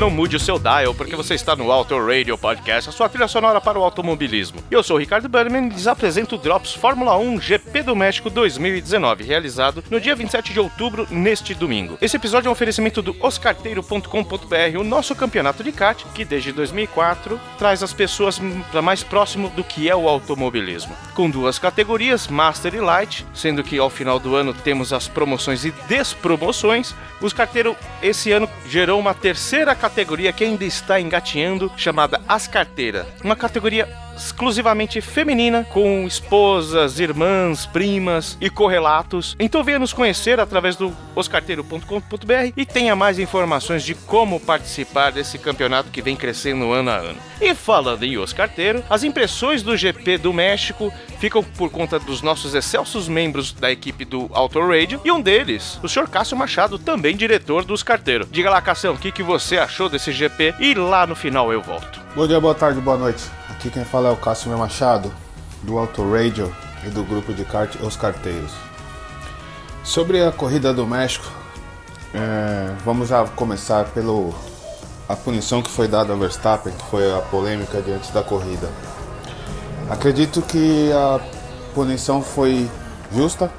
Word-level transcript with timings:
não 0.00 0.08
mude 0.08 0.34
o 0.34 0.40
seu 0.40 0.58
dial, 0.58 0.94
porque 0.94 1.14
você 1.14 1.34
está 1.34 1.54
no 1.54 1.70
Auto 1.70 1.94
Radio 2.02 2.38
Podcast, 2.38 2.88
a 2.88 2.92
sua 2.92 3.06
trilha 3.06 3.28
sonora 3.28 3.60
para 3.60 3.78
o 3.78 3.84
automobilismo. 3.84 4.58
Eu 4.70 4.82
sou 4.82 4.96
o 4.96 4.98
Ricardo 4.98 5.28
Berman 5.28 5.66
e 5.66 5.68
lhes 5.68 5.86
apresento 5.86 6.36
o 6.36 6.38
Drops 6.38 6.72
Fórmula 6.72 7.18
1 7.18 7.38
GP 7.38 7.82
do 7.82 7.94
México 7.94 8.30
2019, 8.30 9.24
realizado 9.24 9.84
no 9.90 10.00
dia 10.00 10.16
27 10.16 10.54
de 10.54 10.58
outubro, 10.58 11.06
neste 11.10 11.52
domingo. 11.52 11.98
Esse 12.00 12.16
episódio 12.16 12.46
é 12.46 12.48
um 12.48 12.52
oferecimento 12.52 13.02
do 13.02 13.14
oscarteiro.com.br, 13.20 14.78
o 14.78 14.84
nosso 14.84 15.14
campeonato 15.14 15.62
de 15.62 15.70
kart, 15.70 16.02
que 16.14 16.24
desde 16.24 16.50
2004 16.50 17.38
traz 17.58 17.82
as 17.82 17.92
pessoas 17.92 18.40
para 18.70 18.80
mais 18.80 19.02
próximo 19.02 19.50
do 19.50 19.62
que 19.62 19.90
é 19.90 19.94
o 19.94 20.08
automobilismo. 20.08 20.96
Com 21.12 21.28
duas 21.28 21.58
categorias, 21.58 22.26
Master 22.26 22.74
e 22.74 22.80
Light, 22.80 23.26
sendo 23.34 23.62
que 23.62 23.78
ao 23.78 23.90
final 23.90 24.18
do 24.18 24.34
ano 24.34 24.54
temos 24.54 24.94
as 24.94 25.06
promoções 25.06 25.66
e 25.66 25.70
despromoções, 25.86 26.94
os 27.20 27.34
carteiros 27.34 27.76
esse 28.02 28.32
ano 28.32 28.48
gerou 28.66 28.98
uma 28.98 29.12
terceira 29.12 29.74
categoria 29.74 29.89
que 30.32 30.44
ainda 30.44 30.64
está 30.64 31.00
engatinhando, 31.00 31.70
chamada 31.76 32.20
As 32.28 32.46
Carteiras. 32.46 33.06
Uma 33.22 33.36
categoria 33.36 33.88
exclusivamente 34.24 35.00
feminina, 35.00 35.64
com 35.64 36.06
esposas, 36.06 37.00
irmãs, 37.00 37.66
primas 37.66 38.36
e 38.40 38.50
correlatos. 38.50 39.36
Então 39.38 39.64
venha 39.64 39.78
nos 39.78 39.92
conhecer 39.92 40.38
através 40.38 40.76
do 40.76 40.94
oscarteiro.com.br 41.14 42.52
e 42.56 42.66
tenha 42.66 42.94
mais 42.94 43.18
informações 43.18 43.82
de 43.82 43.94
como 43.94 44.38
participar 44.38 45.10
desse 45.10 45.38
campeonato 45.38 45.90
que 45.90 46.02
vem 46.02 46.16
crescendo 46.16 46.72
ano 46.72 46.90
a 46.90 46.96
ano. 46.96 47.18
E 47.40 47.54
falando 47.54 48.02
em 48.04 48.18
Oscarteiro, 48.18 48.84
as 48.90 49.02
impressões 49.02 49.62
do 49.62 49.76
GP 49.76 50.18
do 50.18 50.32
México 50.32 50.92
ficam 51.18 51.42
por 51.42 51.70
conta 51.70 51.98
dos 51.98 52.20
nossos 52.20 52.54
excelsos 52.54 53.08
membros 53.08 53.52
da 53.52 53.70
equipe 53.70 54.04
do 54.04 54.30
Auto 54.32 54.60
Radio 54.60 55.00
e 55.04 55.10
um 55.10 55.20
deles, 55.20 55.78
o 55.82 55.88
Sr. 55.88 56.08
Cássio 56.08 56.36
Machado, 56.36 56.78
também 56.78 57.16
diretor 57.16 57.64
dos 57.64 57.82
carteiros. 57.82 58.28
Diga 58.30 58.50
lá, 58.50 58.60
Cassião, 58.60 58.94
o 58.94 58.98
que, 58.98 59.10
que 59.10 59.22
você 59.22 59.56
achou 59.58 59.88
desse 59.88 60.12
GP 60.12 60.54
e 60.60 60.74
lá 60.74 61.06
no 61.06 61.16
final 61.16 61.52
eu 61.52 61.62
volto. 61.62 62.00
Bom 62.12 62.26
dia, 62.26 62.40
boa 62.40 62.56
tarde, 62.56 62.80
boa 62.80 62.96
noite. 62.96 63.30
Aqui 63.48 63.70
quem 63.70 63.84
fala 63.84 64.08
é 64.08 64.10
o 64.10 64.16
Cássio 64.16 64.50
Machado, 64.58 65.12
do 65.62 65.78
Auto 65.78 66.02
Radio 66.10 66.52
e 66.84 66.90
do 66.90 67.04
grupo 67.04 67.32
de 67.32 67.44
kart 67.44 67.72
Os 67.82 67.96
Carteiros. 67.96 68.50
Sobre 69.84 70.20
a 70.20 70.32
corrida 70.32 70.74
do 70.74 70.84
México, 70.84 71.30
é, 72.12 72.74
vamos 72.84 73.10
já 73.10 73.24
começar 73.36 73.84
pelo 73.90 74.34
a 75.08 75.14
punição 75.14 75.62
que 75.62 75.70
foi 75.70 75.86
dada 75.86 76.12
ao 76.12 76.18
Verstappen, 76.18 76.72
que 76.72 76.84
foi 76.90 77.16
a 77.16 77.20
polêmica 77.20 77.80
diante 77.80 78.10
da 78.10 78.24
corrida. 78.24 78.68
Acredito 79.88 80.42
que 80.42 80.90
a 80.92 81.20
punição 81.76 82.22
foi 82.22 82.68
justa, 83.14 83.52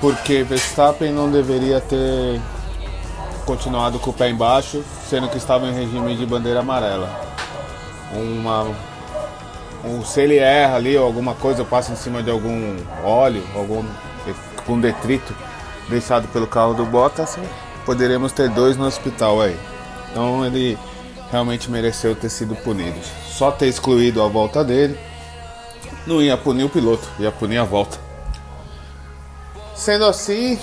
porque 0.00 0.42
Verstappen 0.42 1.12
não 1.12 1.30
deveria 1.30 1.80
ter 1.80 2.40
continuado 3.46 4.00
com 4.00 4.10
o 4.10 4.14
pé 4.14 4.30
embaixo, 4.30 4.82
sendo 5.10 5.28
que 5.28 5.38
estava 5.38 5.66
em 5.66 5.74
regime 5.74 6.16
de 6.16 6.24
bandeira 6.24 6.60
amarela. 6.60 7.10
Uma, 8.14 8.72
um, 9.84 10.04
se 10.04 10.20
ele 10.20 10.36
erra 10.36 10.76
ali 10.76 10.96
ou 10.96 11.04
alguma 11.04 11.34
coisa, 11.34 11.64
passa 11.64 11.92
em 11.92 11.96
cima 11.96 12.22
de 12.22 12.30
algum 12.30 12.76
óleo, 13.02 13.42
algum, 13.56 13.84
algum 14.58 14.80
detrito 14.80 15.34
deixado 15.88 16.28
pelo 16.28 16.46
carro 16.46 16.74
do 16.74 16.86
Bottas, 16.86 17.36
poderemos 17.84 18.30
ter 18.30 18.48
dois 18.50 18.76
no 18.76 18.86
hospital 18.86 19.42
aí. 19.42 19.58
Então 20.12 20.46
ele 20.46 20.78
realmente 21.28 21.68
mereceu 21.68 22.14
ter 22.14 22.30
sido 22.30 22.54
punido. 22.54 23.00
Só 23.26 23.50
ter 23.50 23.66
excluído 23.66 24.22
a 24.22 24.28
volta 24.28 24.62
dele 24.62 24.96
não 26.06 26.22
ia 26.22 26.36
punir 26.36 26.62
o 26.62 26.68
piloto, 26.68 27.08
ia 27.18 27.32
punir 27.32 27.58
a 27.58 27.64
volta. 27.64 27.98
Sendo 29.74 30.04
assim, 30.04 30.56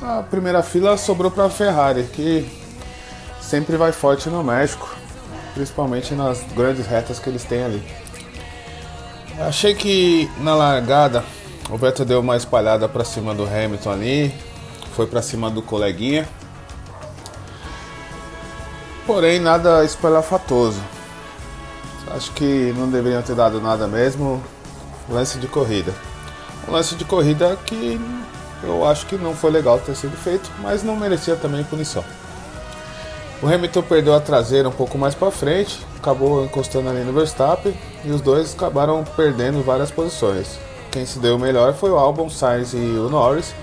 a 0.00 0.22
primeira 0.22 0.62
fila 0.62 0.96
sobrou 0.96 1.30
para 1.30 1.44
a 1.44 1.50
Ferrari, 1.50 2.04
que 2.04 2.67
sempre 3.48 3.78
vai 3.78 3.92
forte 3.92 4.28
no 4.28 4.44
México, 4.44 4.94
principalmente 5.54 6.14
nas 6.14 6.42
grandes 6.54 6.86
retas 6.86 7.18
que 7.18 7.30
eles 7.30 7.44
têm 7.44 7.64
ali. 7.64 7.82
Achei 9.40 9.74
que 9.74 10.30
na 10.40 10.54
largada 10.54 11.24
o 11.70 11.78
Vettel 11.78 12.04
deu 12.04 12.20
uma 12.20 12.36
espalhada 12.36 12.86
para 12.86 13.04
cima 13.04 13.34
do 13.34 13.44
Hamilton 13.44 13.90
ali, 13.90 14.34
foi 14.94 15.06
para 15.06 15.22
cima 15.22 15.50
do 15.50 15.62
coleguinha. 15.62 16.28
Porém, 19.06 19.40
nada 19.40 19.82
espalhafatoso. 19.82 20.82
Acho 22.14 22.30
que 22.32 22.74
não 22.76 22.90
deveriam 22.90 23.22
ter 23.22 23.34
dado 23.34 23.60
nada 23.62 23.86
mesmo. 23.86 24.42
Lance 25.08 25.38
de 25.38 25.46
corrida. 25.46 25.94
Um 26.68 26.72
lance 26.72 26.94
de 26.94 27.04
corrida 27.06 27.56
que 27.64 27.98
eu 28.62 28.86
acho 28.86 29.06
que 29.06 29.16
não 29.16 29.34
foi 29.34 29.50
legal 29.50 29.78
ter 29.78 29.94
sido 29.96 30.16
feito, 30.18 30.50
mas 30.60 30.82
não 30.82 30.96
merecia 30.96 31.36
também 31.36 31.64
punição. 31.64 32.04
O 33.40 33.46
Hamilton 33.46 33.82
perdeu 33.82 34.14
a 34.14 34.20
traseira 34.20 34.68
um 34.68 34.72
pouco 34.72 34.98
mais 34.98 35.14
para 35.14 35.30
frente, 35.30 35.86
acabou 35.96 36.44
encostando 36.44 36.88
ali 36.88 37.04
no 37.04 37.12
Verstappen 37.12 37.72
e 38.04 38.10
os 38.10 38.20
dois 38.20 38.52
acabaram 38.54 39.04
perdendo 39.16 39.62
várias 39.62 39.92
posições. 39.92 40.58
Quem 40.90 41.06
se 41.06 41.20
deu 41.20 41.38
melhor 41.38 41.74
foi 41.74 41.90
o 41.90 41.96
Albon, 41.96 42.28
Sainz 42.28 42.72
e 42.72 42.76
o 42.76 43.08
Norris, 43.08 43.54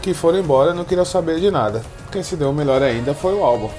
que 0.00 0.14
foram 0.14 0.38
embora 0.38 0.70
e 0.70 0.74
não 0.74 0.84
queriam 0.84 1.04
saber 1.04 1.40
de 1.40 1.50
nada. 1.50 1.82
Quem 2.12 2.22
se 2.22 2.36
deu 2.36 2.52
melhor 2.52 2.80
ainda 2.80 3.12
foi 3.12 3.34
o 3.34 3.42
Albon. 3.42 3.70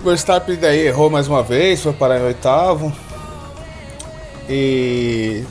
O 0.00 0.04
Verstappen 0.04 0.56
daí 0.56 0.86
errou 0.86 1.10
mais 1.10 1.26
uma 1.26 1.42
vez, 1.42 1.82
foi 1.82 1.92
parar 1.92 2.20
em 2.20 2.24
oitavo. 2.24 2.92
E 4.48 5.42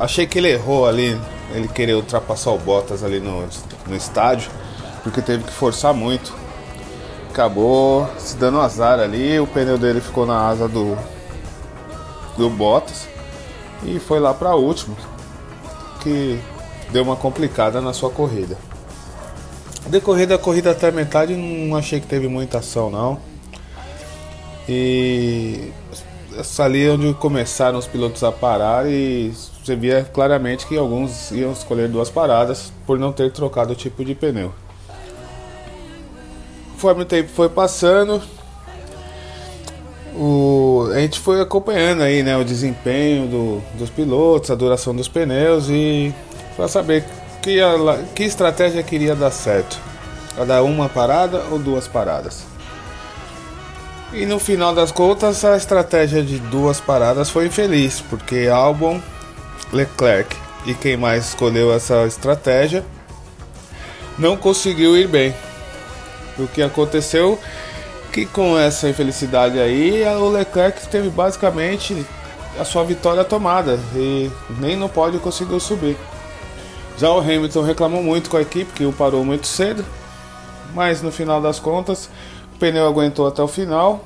achei 0.00 0.26
que 0.26 0.38
ele 0.38 0.52
errou 0.52 0.86
ali, 0.86 1.20
ele 1.52 1.68
querer 1.68 1.94
ultrapassar 1.94 2.52
o 2.52 2.58
Bottas 2.58 3.02
ali 3.02 3.20
no, 3.20 3.46
no 3.86 3.96
estádio, 3.96 4.50
porque 5.02 5.22
teve 5.22 5.44
que 5.44 5.52
forçar 5.52 5.94
muito. 5.94 6.32
Acabou 7.30 8.08
se 8.18 8.36
dando 8.36 8.60
azar 8.60 8.98
ali, 8.98 9.38
o 9.38 9.46
pneu 9.46 9.78
dele 9.78 10.00
ficou 10.00 10.26
na 10.26 10.48
asa 10.48 10.66
do, 10.66 10.96
do 12.36 12.50
Bottas 12.50 13.06
e 13.84 13.98
foi 13.98 14.18
lá 14.18 14.34
para 14.34 14.56
último, 14.56 14.96
que 16.00 16.38
deu 16.90 17.02
uma 17.02 17.16
complicada 17.16 17.80
na 17.80 17.92
sua 17.92 18.10
corrida. 18.10 18.56
Decorrer 19.86 20.26
da 20.26 20.36
corrida 20.36 20.72
até 20.72 20.88
a 20.88 20.92
metade, 20.92 21.34
não 21.34 21.76
achei 21.76 22.00
que 22.00 22.06
teve 22.06 22.28
muita 22.28 22.58
ação 22.58 22.90
não. 22.90 23.20
E 24.68 25.72
ali 26.58 26.86
é 26.86 26.90
onde 26.90 27.14
começaram 27.14 27.78
os 27.78 27.86
pilotos 27.86 28.22
a 28.22 28.30
parar 28.30 28.86
e 28.86 29.32
você 29.64 29.74
via 29.74 30.04
claramente 30.04 30.66
que 30.66 30.76
alguns 30.76 31.30
iam 31.30 31.52
escolher 31.52 31.88
duas 31.88 32.10
paradas 32.10 32.72
por 32.86 32.98
não 32.98 33.12
ter 33.12 33.32
trocado 33.32 33.72
o 33.72 33.76
tipo 33.76 34.04
de 34.04 34.14
pneu. 34.14 34.52
Conforme 36.78 37.02
o 37.02 37.04
tempo 37.04 37.28
foi 37.34 37.48
passando, 37.48 38.22
o, 40.14 40.88
a 40.94 41.00
gente 41.00 41.18
foi 41.18 41.40
acompanhando 41.40 42.04
aí, 42.04 42.22
né, 42.22 42.36
o 42.36 42.44
desempenho 42.44 43.26
do, 43.26 43.62
dos 43.76 43.90
pilotos, 43.90 44.48
a 44.48 44.54
duração 44.54 44.94
dos 44.94 45.08
pneus 45.08 45.68
e 45.68 46.14
para 46.54 46.68
saber 46.68 47.04
que, 47.42 47.60
a, 47.60 47.72
que 48.14 48.22
estratégia 48.22 48.80
queria 48.84 49.16
dar 49.16 49.32
certo. 49.32 49.76
a 50.38 50.44
dar 50.44 50.62
uma 50.62 50.88
parada 50.88 51.42
ou 51.50 51.58
duas 51.58 51.88
paradas. 51.88 52.44
E 54.12 54.24
no 54.24 54.38
final 54.38 54.72
das 54.72 54.92
contas, 54.92 55.44
a 55.44 55.56
estratégia 55.56 56.22
de 56.22 56.38
duas 56.38 56.80
paradas 56.80 57.28
foi 57.28 57.46
infeliz, 57.46 58.00
porque 58.08 58.46
Albon, 58.46 59.02
Leclerc 59.72 60.36
e 60.64 60.74
quem 60.74 60.96
mais 60.96 61.30
escolheu 61.30 61.74
essa 61.74 62.06
estratégia 62.06 62.84
não 64.16 64.36
conseguiu 64.36 64.96
ir 64.96 65.08
bem. 65.08 65.34
O 66.38 66.46
que 66.46 66.62
aconteceu 66.62 67.38
que 68.12 68.26
com 68.26 68.58
essa 68.58 68.88
infelicidade 68.88 69.58
aí, 69.58 70.02
o 70.04 70.28
Leclerc 70.28 70.88
teve 70.88 71.10
basicamente 71.10 72.06
a 72.58 72.64
sua 72.64 72.82
vitória 72.84 73.24
tomada 73.24 73.78
e 73.94 74.30
nem 74.58 74.76
no 74.76 74.88
pódio 74.88 75.20
conseguiu 75.20 75.60
subir. 75.60 75.96
Já 76.96 77.12
o 77.12 77.20
Hamilton 77.20 77.62
reclamou 77.62 78.02
muito 78.02 78.28
com 78.28 78.36
a 78.36 78.42
equipe 78.42 78.72
que 78.72 78.84
o 78.84 78.92
parou 78.92 79.24
muito 79.24 79.46
cedo, 79.46 79.84
mas 80.74 81.00
no 81.00 81.12
final 81.12 81.40
das 81.40 81.60
contas 81.60 82.10
o 82.54 82.58
pneu 82.58 82.86
aguentou 82.86 83.26
até 83.26 83.42
o 83.42 83.48
final 83.48 84.04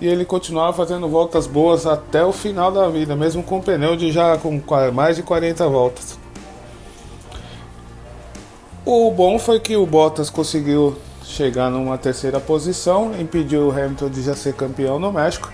e 0.00 0.08
ele 0.08 0.24
continuava 0.24 0.72
fazendo 0.72 1.08
voltas 1.08 1.46
boas 1.46 1.86
até 1.86 2.24
o 2.24 2.32
final 2.32 2.72
da 2.72 2.88
vida, 2.88 3.14
mesmo 3.14 3.42
com 3.42 3.58
o 3.58 3.62
pneu 3.62 3.94
de 3.94 4.10
já 4.10 4.36
com 4.36 4.60
mais 4.92 5.16
de 5.16 5.22
40 5.22 5.68
voltas. 5.68 6.18
O 8.84 9.12
bom 9.12 9.38
foi 9.38 9.60
que 9.60 9.76
o 9.76 9.86
Bottas 9.86 10.28
conseguiu 10.28 10.96
chegar 11.32 11.70
numa 11.70 11.96
terceira 11.96 12.38
posição, 12.38 13.18
impediu 13.18 13.68
o 13.68 13.70
Hamilton 13.70 14.10
de 14.10 14.22
já 14.22 14.34
ser 14.34 14.54
campeão 14.54 14.98
no 14.98 15.10
México. 15.10 15.50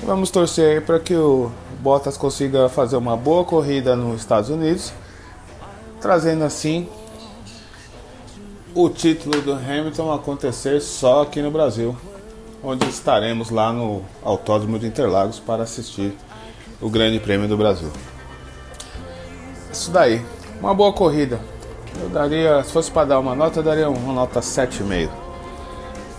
E 0.00 0.06
vamos 0.06 0.30
torcer 0.30 0.82
para 0.82 1.00
que 1.00 1.14
o 1.14 1.50
Bottas 1.80 2.16
consiga 2.16 2.68
fazer 2.68 2.96
uma 2.96 3.16
boa 3.16 3.44
corrida 3.44 3.96
nos 3.96 4.20
Estados 4.20 4.50
Unidos, 4.50 4.92
trazendo 6.00 6.44
assim 6.44 6.88
o 8.74 8.88
título 8.88 9.40
do 9.42 9.52
Hamilton 9.52 10.12
acontecer 10.12 10.80
só 10.80 11.22
aqui 11.22 11.42
no 11.42 11.50
Brasil, 11.50 11.96
onde 12.62 12.88
estaremos 12.88 13.50
lá 13.50 13.72
no 13.72 14.02
Autódromo 14.22 14.78
de 14.78 14.86
Interlagos 14.86 15.40
para 15.40 15.64
assistir 15.64 16.16
o 16.80 16.88
Grande 16.88 17.18
Prêmio 17.18 17.48
do 17.48 17.56
Brasil. 17.56 17.90
Isso 19.72 19.90
daí, 19.90 20.24
uma 20.60 20.72
boa 20.72 20.92
corrida. 20.92 21.40
Eu 22.04 22.10
daria, 22.10 22.62
se 22.62 22.70
fosse 22.70 22.90
para 22.90 23.06
dar 23.06 23.18
uma 23.18 23.34
nota, 23.34 23.60
eu 23.60 23.62
daria 23.62 23.88
uma 23.88 24.12
nota 24.12 24.40
7,5. 24.40 25.08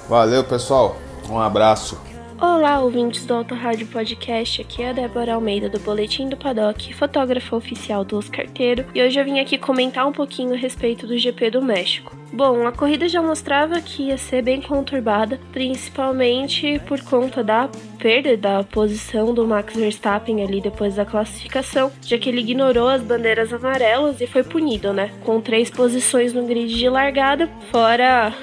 Valeu, 0.09 0.43
pessoal. 0.43 0.97
Um 1.29 1.39
abraço. 1.39 1.95
Olá, 2.39 2.81
ouvintes 2.81 3.25
do 3.25 3.33
Auto 3.33 3.55
Rádio 3.55 3.87
Podcast. 3.87 4.61
Aqui 4.61 4.83
é 4.83 4.89
a 4.89 4.93
Débora 4.93 5.35
Almeida 5.35 5.69
do 5.69 5.79
Boletim 5.79 6.27
do 6.27 6.35
Paddock, 6.35 6.93
fotógrafa 6.93 7.55
oficial 7.55 8.03
do 8.03 8.17
Oscarteiro, 8.17 8.85
e 8.93 9.01
hoje 9.01 9.17
eu 9.17 9.23
vim 9.23 9.39
aqui 9.39 9.57
comentar 9.57 10.05
um 10.05 10.11
pouquinho 10.11 10.53
a 10.53 10.57
respeito 10.57 11.07
do 11.07 11.17
GP 11.17 11.51
do 11.51 11.61
México. 11.61 12.13
Bom, 12.33 12.67
a 12.67 12.73
corrida 12.73 13.07
já 13.07 13.21
mostrava 13.21 13.79
que 13.79 14.07
ia 14.07 14.17
ser 14.17 14.41
bem 14.41 14.61
conturbada, 14.61 15.39
principalmente 15.53 16.77
por 16.85 16.99
conta 17.01 17.41
da 17.41 17.69
perda 17.97 18.35
da 18.35 18.63
posição 18.65 19.33
do 19.33 19.47
Max 19.47 19.73
Verstappen 19.73 20.43
ali 20.43 20.59
depois 20.59 20.95
da 20.95 21.05
classificação, 21.05 21.89
já 22.01 22.17
que 22.17 22.27
ele 22.27 22.41
ignorou 22.41 22.89
as 22.89 23.01
bandeiras 23.01 23.53
amarelas 23.53 24.19
e 24.19 24.27
foi 24.27 24.43
punido, 24.43 24.91
né? 24.91 25.09
Com 25.23 25.39
três 25.39 25.69
posições 25.69 26.33
no 26.33 26.45
grid 26.45 26.75
de 26.75 26.89
largada, 26.89 27.49
fora 27.71 28.35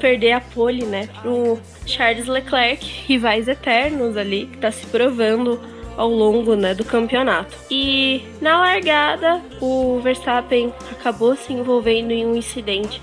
perder 0.00 0.32
a 0.32 0.40
pole, 0.40 0.84
né, 0.84 1.08
pro 1.20 1.58
Charles 1.86 2.26
Leclerc, 2.26 2.84
rivais 3.06 3.48
eternos 3.48 4.16
ali, 4.16 4.46
que 4.46 4.58
tá 4.58 4.70
se 4.70 4.86
provando 4.86 5.60
ao 5.96 6.08
longo 6.08 6.56
né, 6.56 6.74
do 6.74 6.84
campeonato. 6.84 7.56
E 7.70 8.22
na 8.40 8.58
largada, 8.58 9.40
o 9.60 10.00
Verstappen 10.00 10.72
acabou 10.90 11.36
se 11.36 11.52
envolvendo 11.52 12.10
em 12.10 12.26
um 12.26 12.34
incidente 12.34 13.00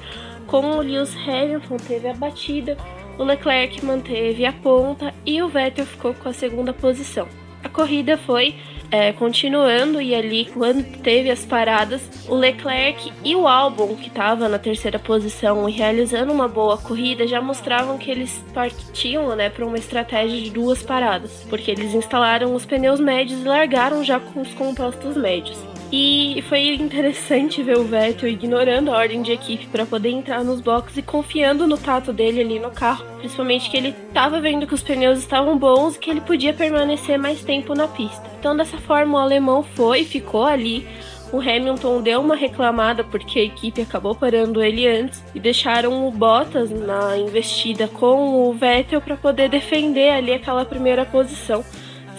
com 0.47 0.71
o 0.71 0.81
Lewis 0.81 1.15
Hamilton, 1.15 1.77
teve 1.77 2.09
a 2.09 2.13
batida, 2.13 2.77
o 3.17 3.23
Leclerc 3.23 3.83
manteve 3.85 4.45
a 4.45 4.51
ponta 4.51 5.13
e 5.25 5.41
o 5.41 5.47
Vettel 5.47 5.85
ficou 5.85 6.13
com 6.13 6.27
a 6.27 6.33
segunda 6.33 6.73
posição. 6.73 7.27
A 7.63 7.69
corrida 7.69 8.17
foi 8.17 8.55
é, 8.91 9.13
continuando 9.13 10.01
e 10.01 10.13
ali 10.13 10.45
quando 10.45 10.83
teve 11.01 11.31
as 11.31 11.45
paradas, 11.45 12.01
o 12.27 12.35
Leclerc 12.35 13.11
e 13.23 13.35
o 13.35 13.47
Albon, 13.47 13.95
que 13.95 14.09
estava 14.09 14.49
na 14.49 14.59
terceira 14.59 14.99
posição 14.99 15.67
e 15.67 15.71
realizando 15.71 16.33
uma 16.33 16.47
boa 16.47 16.77
corrida, 16.77 17.25
já 17.25 17.41
mostravam 17.41 17.97
que 17.97 18.11
eles 18.11 18.43
partiam 18.53 19.33
né, 19.35 19.49
para 19.49 19.65
uma 19.65 19.77
estratégia 19.77 20.39
de 20.41 20.49
duas 20.49 20.83
paradas, 20.83 21.45
porque 21.49 21.71
eles 21.71 21.93
instalaram 21.93 22.53
os 22.53 22.65
pneus 22.65 22.99
médios 22.99 23.41
e 23.41 23.47
largaram 23.47 24.03
já 24.03 24.19
com 24.19 24.41
os 24.41 24.53
compostos 24.53 25.15
médios. 25.15 25.57
E 25.93 26.41
foi 26.47 26.75
interessante 26.75 27.61
ver 27.61 27.77
o 27.77 27.83
Vettel 27.83 28.29
ignorando 28.29 28.89
a 28.89 28.97
ordem 28.97 29.21
de 29.21 29.33
equipe 29.33 29.67
para 29.67 29.85
poder 29.85 30.09
entrar 30.09 30.41
nos 30.41 30.61
boxes 30.61 30.95
e 30.95 31.01
confiando 31.01 31.67
no 31.67 31.77
tato 31.77 32.13
dele 32.13 32.39
ali 32.39 32.59
no 32.59 32.71
carro. 32.71 33.03
Principalmente 33.17 33.69
que 33.69 33.75
ele 33.75 33.93
estava 34.07 34.39
vendo 34.39 34.65
que 34.65 34.73
os 34.73 34.81
pneus 34.81 35.19
estavam 35.19 35.57
bons 35.57 35.97
e 35.97 35.99
que 35.99 36.09
ele 36.09 36.21
podia 36.21 36.53
permanecer 36.53 37.19
mais 37.19 37.43
tempo 37.43 37.75
na 37.75 37.89
pista. 37.89 38.23
Então, 38.39 38.55
dessa 38.55 38.77
forma, 38.77 39.17
o 39.17 39.21
alemão 39.21 39.63
foi, 39.63 40.05
ficou 40.05 40.45
ali. 40.45 40.87
O 41.29 41.39
Hamilton 41.39 42.01
deu 42.01 42.21
uma 42.21 42.35
reclamada 42.37 43.03
porque 43.03 43.39
a 43.39 43.43
equipe 43.43 43.81
acabou 43.81 44.15
parando 44.15 44.63
ele 44.63 44.87
antes 44.87 45.21
e 45.35 45.41
deixaram 45.41 46.07
o 46.07 46.11
Bottas 46.11 46.69
na 46.69 47.17
investida 47.17 47.89
com 47.89 48.47
o 48.47 48.53
Vettel 48.53 49.01
para 49.01 49.17
poder 49.17 49.49
defender 49.49 50.11
ali 50.11 50.31
aquela 50.31 50.63
primeira 50.63 51.03
posição 51.05 51.65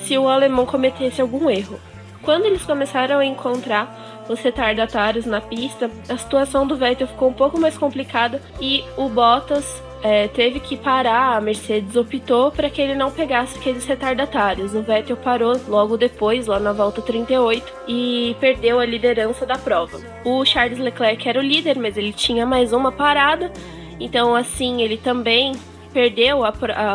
se 0.03 0.19
o 0.19 0.29
alemão 0.29 0.67
cometesse 0.67 1.23
algum 1.23 1.49
erro. 1.49 1.79
Quando 2.23 2.47
eles 2.47 2.63
começaram 2.63 3.19
a 3.19 3.25
encontrar 3.25 4.25
os 4.29 4.41
retardatários 4.41 5.27
na 5.27 5.41
pista, 5.41 5.91
a 6.09 6.17
situação 6.17 6.67
do 6.67 6.77
Vettel 6.77 7.09
ficou 7.09 7.29
um 7.29 7.33
pouco 7.33 7.59
mais 7.59 7.77
complicada 7.77 8.41
e 8.61 8.85
o 8.97 9.09
Bottas 9.09 9.83
é, 10.03 10.27
teve 10.29 10.59
que 10.59 10.77
parar, 10.77 11.37
a 11.37 11.41
Mercedes 11.41 11.95
optou 11.95 12.51
para 12.51 12.69
que 12.69 12.81
ele 12.81 12.95
não 12.95 13.11
pegasse 13.11 13.59
aqueles 13.59 13.85
retardatários. 13.85 14.75
O 14.75 14.83
Vettel 14.83 15.17
parou 15.17 15.61
logo 15.69 15.97
depois, 15.97 16.47
lá 16.47 16.59
na 16.59 16.73
volta 16.73 17.01
38, 17.01 17.73
e 17.87 18.37
perdeu 18.41 18.81
a 18.81 18.87
liderança 18.87 19.47
da 19.47 19.57
prova. 19.57 19.99
O 20.25 20.45
Charles 20.45 20.79
Leclerc 20.79 21.29
era 21.29 21.39
o 21.39 21.43
líder, 21.43 21.79
mas 21.79 21.97
ele 21.97 22.13
tinha 22.13 22.45
mais 22.45 22.73
uma 22.73 22.91
parada, 22.91 23.53
então 24.01 24.35
assim 24.35 24.83
ele 24.83 24.97
também 24.97 25.53
perdeu 25.93 26.45
a, 26.45 26.53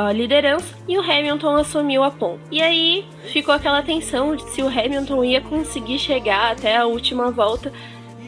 a, 0.07 0.11
liderança 0.11 0.75
e 0.87 0.97
o 0.97 1.01
Hamilton 1.01 1.55
assumiu 1.55 2.03
a 2.03 2.11
ponta. 2.11 2.39
E 2.51 2.61
aí 2.61 3.05
ficou 3.31 3.53
aquela 3.53 3.81
tensão 3.81 4.35
de 4.35 4.43
se 4.49 4.61
o 4.61 4.67
Hamilton 4.67 5.23
ia 5.23 5.41
conseguir 5.41 5.99
chegar 5.99 6.51
até 6.51 6.75
a 6.75 6.85
última 6.85 7.31
volta 7.31 7.71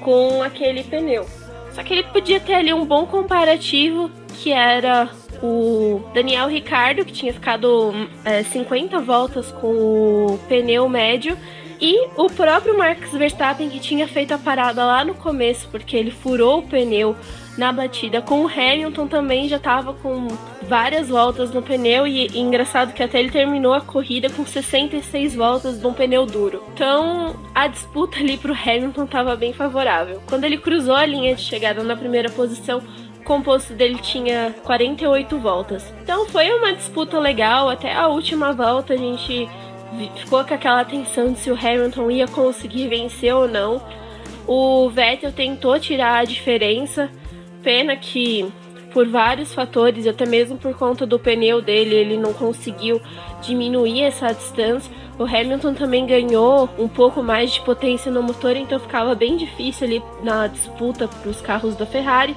com 0.02 0.42
aquele 0.44 0.84
pneu. 0.84 1.26
Só 1.72 1.84
que 1.84 1.94
ele 1.94 2.04
podia 2.04 2.40
ter 2.40 2.56
ali 2.56 2.74
um 2.74 2.86
bom 2.86 3.06
comparativo 3.06 4.10
que 4.42 4.52
era 4.52 5.10
o 5.42 6.02
Daniel 6.14 6.48
Ricardo, 6.48 7.06
que 7.06 7.12
tinha 7.12 7.34
ficado 7.34 7.94
é, 8.24 8.44
50 8.44 9.00
voltas 9.00 9.52
com 9.52 9.68
o 9.68 10.40
pneu 10.48 10.88
médio, 10.88 11.38
e 11.82 12.08
o 12.18 12.30
próprio 12.30 12.78
Max 12.78 13.12
Verstappen, 13.12 13.70
que 13.70 13.80
tinha 13.80 14.08
feito 14.08 14.34
a 14.34 14.38
parada 14.38 14.84
lá 14.84 15.04
no 15.04 15.14
começo, 15.14 15.68
porque 15.70 15.96
ele 15.96 16.12
furou 16.12 16.60
o 16.60 16.64
pneu 16.64 17.16
na 17.60 17.74
batida 17.74 18.22
com 18.22 18.46
o 18.46 18.48
Hamilton 18.48 19.06
também 19.08 19.50
já 19.50 19.58
estava 19.58 19.94
com 19.94 20.30
várias 20.62 21.10
voltas 21.10 21.52
no 21.52 21.62
pneu 21.62 22.08
e, 22.08 22.28
e, 22.28 22.40
engraçado 22.40 22.94
que 22.94 23.04
até 23.04 23.20
ele 23.20 23.30
terminou 23.30 23.74
a 23.74 23.82
corrida 23.82 24.30
com 24.30 24.46
66 24.46 25.36
voltas 25.36 25.78
de 25.78 25.86
um 25.86 25.94
pneu 25.94 26.26
duro. 26.26 26.64
Então 26.74 27.36
a 27.54 27.68
disputa 27.68 28.18
ali 28.18 28.38
pro 28.38 28.54
Hamilton 28.54 29.04
estava 29.04 29.36
bem 29.36 29.52
favorável. 29.52 30.22
Quando 30.30 30.46
ele 30.46 30.58
cruzou 30.58 30.96
a 30.96 31.06
linha 31.06 31.36
de 31.36 31.42
chegada 31.42 31.84
na 31.84 31.98
primeira 31.98 32.30
posição, 32.30 32.82
o 33.20 33.24
composto 33.26 33.74
dele 33.74 34.00
tinha 34.02 34.56
48 34.64 35.38
voltas. 35.38 35.94
Então 36.02 36.26
foi 36.30 36.50
uma 36.54 36.72
disputa 36.72 37.20
legal, 37.20 37.68
até 37.70 37.94
a 37.94 38.08
última 38.08 38.54
volta 38.54 38.94
a 38.94 38.98
gente 38.98 39.50
ficou 40.16 40.46
com 40.46 40.54
aquela 40.54 40.86
tensão 40.86 41.34
de 41.34 41.40
se 41.40 41.52
o 41.52 41.56
Hamilton 41.56 42.10
ia 42.10 42.28
conseguir 42.28 42.88
vencer 42.88 43.36
ou 43.36 43.50
não. 43.50 43.82
O 44.48 44.90
Vettel 44.90 45.32
tentou 45.32 45.78
tirar 45.78 46.20
a 46.20 46.24
diferença, 46.24 47.10
Pena 47.62 47.96
que 47.96 48.52
por 48.92 49.08
vários 49.08 49.54
fatores, 49.54 50.08
até 50.08 50.26
mesmo 50.26 50.58
por 50.58 50.76
conta 50.76 51.06
do 51.06 51.20
pneu 51.20 51.62
dele, 51.62 51.96
ele 51.96 52.18
não 52.18 52.34
conseguiu 52.34 53.02
diminuir 53.42 54.02
essa 54.02 54.32
distância. 54.34 54.92
O 55.18 55.24
Hamilton 55.24 55.74
também 55.74 56.06
ganhou 56.06 56.70
um 56.78 56.88
pouco 56.88 57.22
mais 57.22 57.52
de 57.52 57.62
potência 57.62 58.12
no 58.12 58.24
motor, 58.24 58.56
então 58.56 58.80
ficava 58.80 59.14
bem 59.14 59.38
difícil 59.38 59.86
ali 59.86 60.04
na 60.24 60.48
disputa 60.48 61.08
para 61.08 61.30
os 61.30 61.42
carros 61.42 61.76
da 61.76 61.86
Ferrari. 61.86 62.36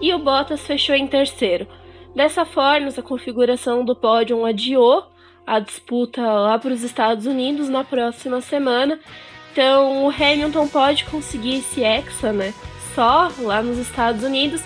E 0.00 0.12
o 0.14 0.18
Bottas 0.18 0.66
fechou 0.66 0.94
em 0.94 1.06
terceiro. 1.06 1.66
Dessa 2.14 2.44
forma, 2.44 2.88
essa 2.88 3.02
configuração 3.02 3.84
do 3.84 3.94
pódio 3.94 4.44
adiou 4.44 5.06
a 5.46 5.58
disputa 5.58 6.22
lá 6.22 6.58
para 6.58 6.72
os 6.72 6.82
Estados 6.82 7.26
Unidos 7.26 7.68
na 7.68 7.84
próxima 7.84 8.40
semana. 8.40 8.98
Então 9.52 10.06
o 10.06 10.10
Hamilton 10.10 10.68
pode 10.68 11.04
conseguir 11.04 11.56
esse 11.56 11.84
hexa, 11.84 12.32
né? 12.32 12.54
Só 12.94 13.30
lá 13.38 13.62
nos 13.62 13.78
Estados 13.78 14.22
Unidos. 14.22 14.60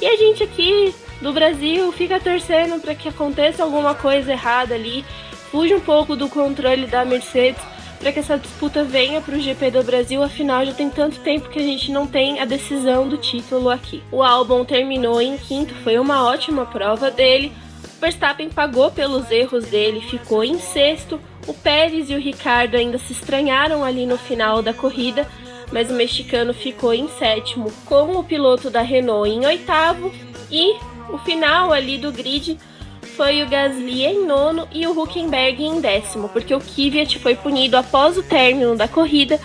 E 0.00 0.06
a 0.06 0.16
gente 0.16 0.42
aqui 0.42 0.94
do 1.20 1.32
Brasil 1.32 1.92
fica 1.92 2.18
torcendo 2.18 2.80
para 2.80 2.94
que 2.94 3.08
aconteça 3.08 3.62
alguma 3.62 3.94
coisa 3.94 4.32
errada 4.32 4.74
ali, 4.74 5.04
fuja 5.50 5.76
um 5.76 5.80
pouco 5.80 6.16
do 6.16 6.28
controle 6.28 6.86
da 6.86 7.04
Mercedes, 7.04 7.62
para 7.98 8.10
que 8.10 8.18
essa 8.18 8.38
disputa 8.38 8.82
venha 8.82 9.20
para 9.20 9.36
o 9.36 9.40
GP 9.40 9.72
do 9.72 9.82
Brasil, 9.82 10.22
afinal 10.22 10.64
já 10.64 10.72
tem 10.72 10.88
tanto 10.88 11.20
tempo 11.20 11.50
que 11.50 11.58
a 11.58 11.62
gente 11.62 11.92
não 11.92 12.06
tem 12.06 12.40
a 12.40 12.46
decisão 12.46 13.06
do 13.06 13.18
título 13.18 13.68
aqui. 13.68 14.02
O 14.10 14.22
álbum 14.22 14.64
terminou 14.64 15.20
em 15.20 15.36
quinto, 15.36 15.74
foi 15.84 15.98
uma 15.98 16.24
ótima 16.24 16.64
prova 16.64 17.10
dele. 17.10 17.52
Verstappen 18.00 18.48
pagou 18.48 18.90
pelos 18.90 19.30
erros 19.30 19.66
dele, 19.66 20.00
ficou 20.00 20.42
em 20.42 20.58
sexto. 20.58 21.20
O 21.46 21.52
Pérez 21.52 22.08
e 22.08 22.14
o 22.14 22.18
Ricardo 22.18 22.76
ainda 22.76 22.96
se 22.96 23.12
estranharam 23.12 23.84
ali 23.84 24.06
no 24.06 24.16
final 24.16 24.62
da 24.62 24.72
corrida, 24.72 25.28
mas 25.72 25.90
o 25.90 25.94
mexicano 25.94 26.52
ficou 26.52 26.92
em 26.92 27.08
sétimo, 27.08 27.72
com 27.84 28.16
o 28.16 28.24
piloto 28.24 28.70
da 28.70 28.82
Renault 28.82 29.30
em 29.30 29.46
oitavo. 29.46 30.12
E 30.50 30.76
o 31.10 31.18
final 31.18 31.72
ali 31.72 31.98
do 31.98 32.12
grid 32.12 32.58
foi 33.16 33.42
o 33.42 33.48
Gasly 33.48 34.04
em 34.04 34.26
nono 34.26 34.66
e 34.72 34.86
o 34.86 34.98
Huckenberg 34.98 35.62
em 35.62 35.80
décimo, 35.80 36.28
porque 36.28 36.54
o 36.54 36.60
Kvyat 36.60 37.18
foi 37.18 37.34
punido 37.34 37.76
após 37.76 38.16
o 38.16 38.22
término 38.22 38.76
da 38.76 38.88
corrida 38.88 39.38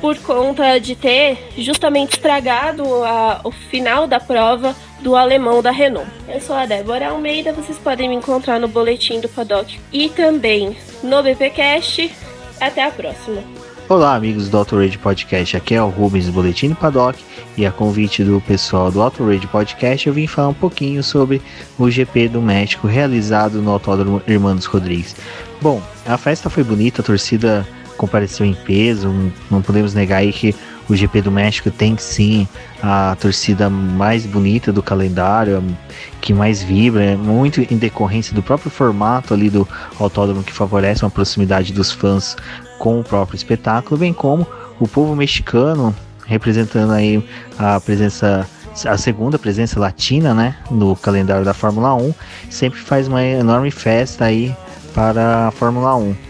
por 0.00 0.16
conta 0.18 0.78
de 0.78 0.94
ter 0.94 1.52
justamente 1.56 2.12
estragado 2.12 2.84
a, 3.04 3.40
o 3.42 3.50
final 3.50 4.06
da 4.06 4.20
prova 4.20 4.74
do 5.00 5.16
alemão 5.16 5.62
da 5.62 5.70
Renault. 5.70 6.10
Eu 6.28 6.40
sou 6.40 6.54
a 6.54 6.66
Débora 6.66 7.08
Almeida, 7.08 7.52
vocês 7.52 7.78
podem 7.78 8.08
me 8.08 8.14
encontrar 8.14 8.60
no 8.60 8.68
boletim 8.68 9.20
do 9.20 9.28
Paddock 9.28 9.78
e 9.92 10.08
também 10.08 10.76
no 11.02 11.22
BPcast. 11.22 12.12
Até 12.60 12.84
a 12.84 12.90
próxima. 12.90 13.67
Olá, 13.90 14.14
amigos 14.14 14.50
do 14.50 14.58
Autorade 14.58 14.98
Podcast. 14.98 15.56
Aqui 15.56 15.74
é 15.74 15.82
o 15.82 15.88
Rubens 15.88 16.26
do 16.26 16.32
Boletim 16.32 16.68
do 16.68 16.76
Paddock 16.76 17.18
e 17.56 17.64
a 17.64 17.72
convite 17.72 18.22
do 18.22 18.38
pessoal 18.38 18.92
do 18.92 19.00
Autorade 19.00 19.46
Podcast 19.46 20.06
eu 20.06 20.12
vim 20.12 20.26
falar 20.26 20.48
um 20.48 20.54
pouquinho 20.54 21.02
sobre 21.02 21.40
o 21.78 21.90
GP 21.90 22.28
do 22.28 22.42
México 22.42 22.86
realizado 22.86 23.62
no 23.62 23.70
Autódromo 23.70 24.20
Irmãos 24.28 24.66
Rodrigues. 24.66 25.16
Bom, 25.62 25.82
a 26.04 26.18
festa 26.18 26.50
foi 26.50 26.62
bonita, 26.62 27.00
a 27.00 27.04
torcida 27.04 27.66
compareceu 27.96 28.44
em 28.44 28.52
peso, 28.52 29.10
não 29.50 29.62
podemos 29.62 29.94
negar 29.94 30.18
aí 30.18 30.34
que 30.34 30.54
o 30.88 30.96
GP 30.96 31.22
do 31.22 31.30
México 31.30 31.70
tem 31.70 31.96
sim 31.98 32.48
a 32.82 33.16
torcida 33.20 33.68
mais 33.68 34.24
bonita 34.24 34.72
do 34.72 34.82
calendário, 34.82 35.62
que 36.20 36.32
mais 36.32 36.62
vibra, 36.62 37.04
é 37.04 37.16
muito 37.16 37.60
em 37.60 37.76
decorrência 37.76 38.34
do 38.34 38.42
próprio 38.42 38.70
formato 38.70 39.34
ali 39.34 39.50
do 39.50 39.68
autódromo 39.98 40.42
que 40.42 40.52
favorece 40.52 41.04
uma 41.04 41.10
proximidade 41.10 41.72
dos 41.72 41.92
fãs 41.92 42.36
com 42.78 43.00
o 43.00 43.04
próprio 43.04 43.36
espetáculo, 43.36 43.98
bem 43.98 44.12
como 44.12 44.46
o 44.80 44.86
povo 44.86 45.14
mexicano 45.14 45.94
representando 46.26 46.92
aí 46.92 47.26
a 47.58 47.80
presença 47.80 48.46
a 48.86 48.96
segunda 48.96 49.38
presença 49.40 49.80
latina, 49.80 50.32
né, 50.32 50.54
no 50.70 50.94
calendário 50.94 51.44
da 51.44 51.52
Fórmula 51.52 51.96
1, 51.96 52.14
sempre 52.48 52.78
faz 52.78 53.08
uma 53.08 53.24
enorme 53.24 53.72
festa 53.72 54.26
aí 54.26 54.54
para 54.94 55.48
a 55.48 55.50
Fórmula 55.50 55.96
1. 55.96 56.27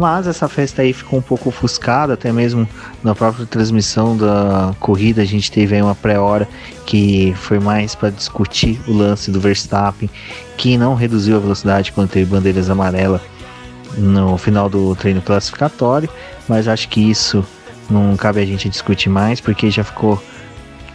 Mas 0.00 0.26
essa 0.26 0.48
festa 0.48 0.80
aí 0.80 0.94
ficou 0.94 1.18
um 1.18 1.22
pouco 1.22 1.50
ofuscada, 1.50 2.14
até 2.14 2.32
mesmo 2.32 2.66
na 3.04 3.14
própria 3.14 3.44
transmissão 3.44 4.16
da 4.16 4.74
corrida 4.80 5.20
a 5.20 5.26
gente 5.26 5.52
teve 5.52 5.74
aí 5.74 5.82
uma 5.82 5.94
pré-hora 5.94 6.48
que 6.86 7.34
foi 7.36 7.58
mais 7.58 7.94
para 7.94 8.08
discutir 8.08 8.80
o 8.88 8.94
lance 8.94 9.30
do 9.30 9.38
Verstappen, 9.38 10.08
que 10.56 10.78
não 10.78 10.94
reduziu 10.94 11.36
a 11.36 11.38
velocidade 11.38 11.92
quando 11.92 12.08
teve 12.08 12.30
bandeiras 12.30 12.70
amarelas 12.70 13.20
no 13.98 14.38
final 14.38 14.70
do 14.70 14.96
treino 14.96 15.20
classificatório, 15.20 16.08
mas 16.48 16.66
acho 16.66 16.88
que 16.88 17.10
isso 17.10 17.44
não 17.90 18.16
cabe 18.16 18.40
a 18.40 18.46
gente 18.46 18.70
discutir 18.70 19.10
mais, 19.10 19.38
porque 19.38 19.70
já 19.70 19.84
ficou 19.84 20.18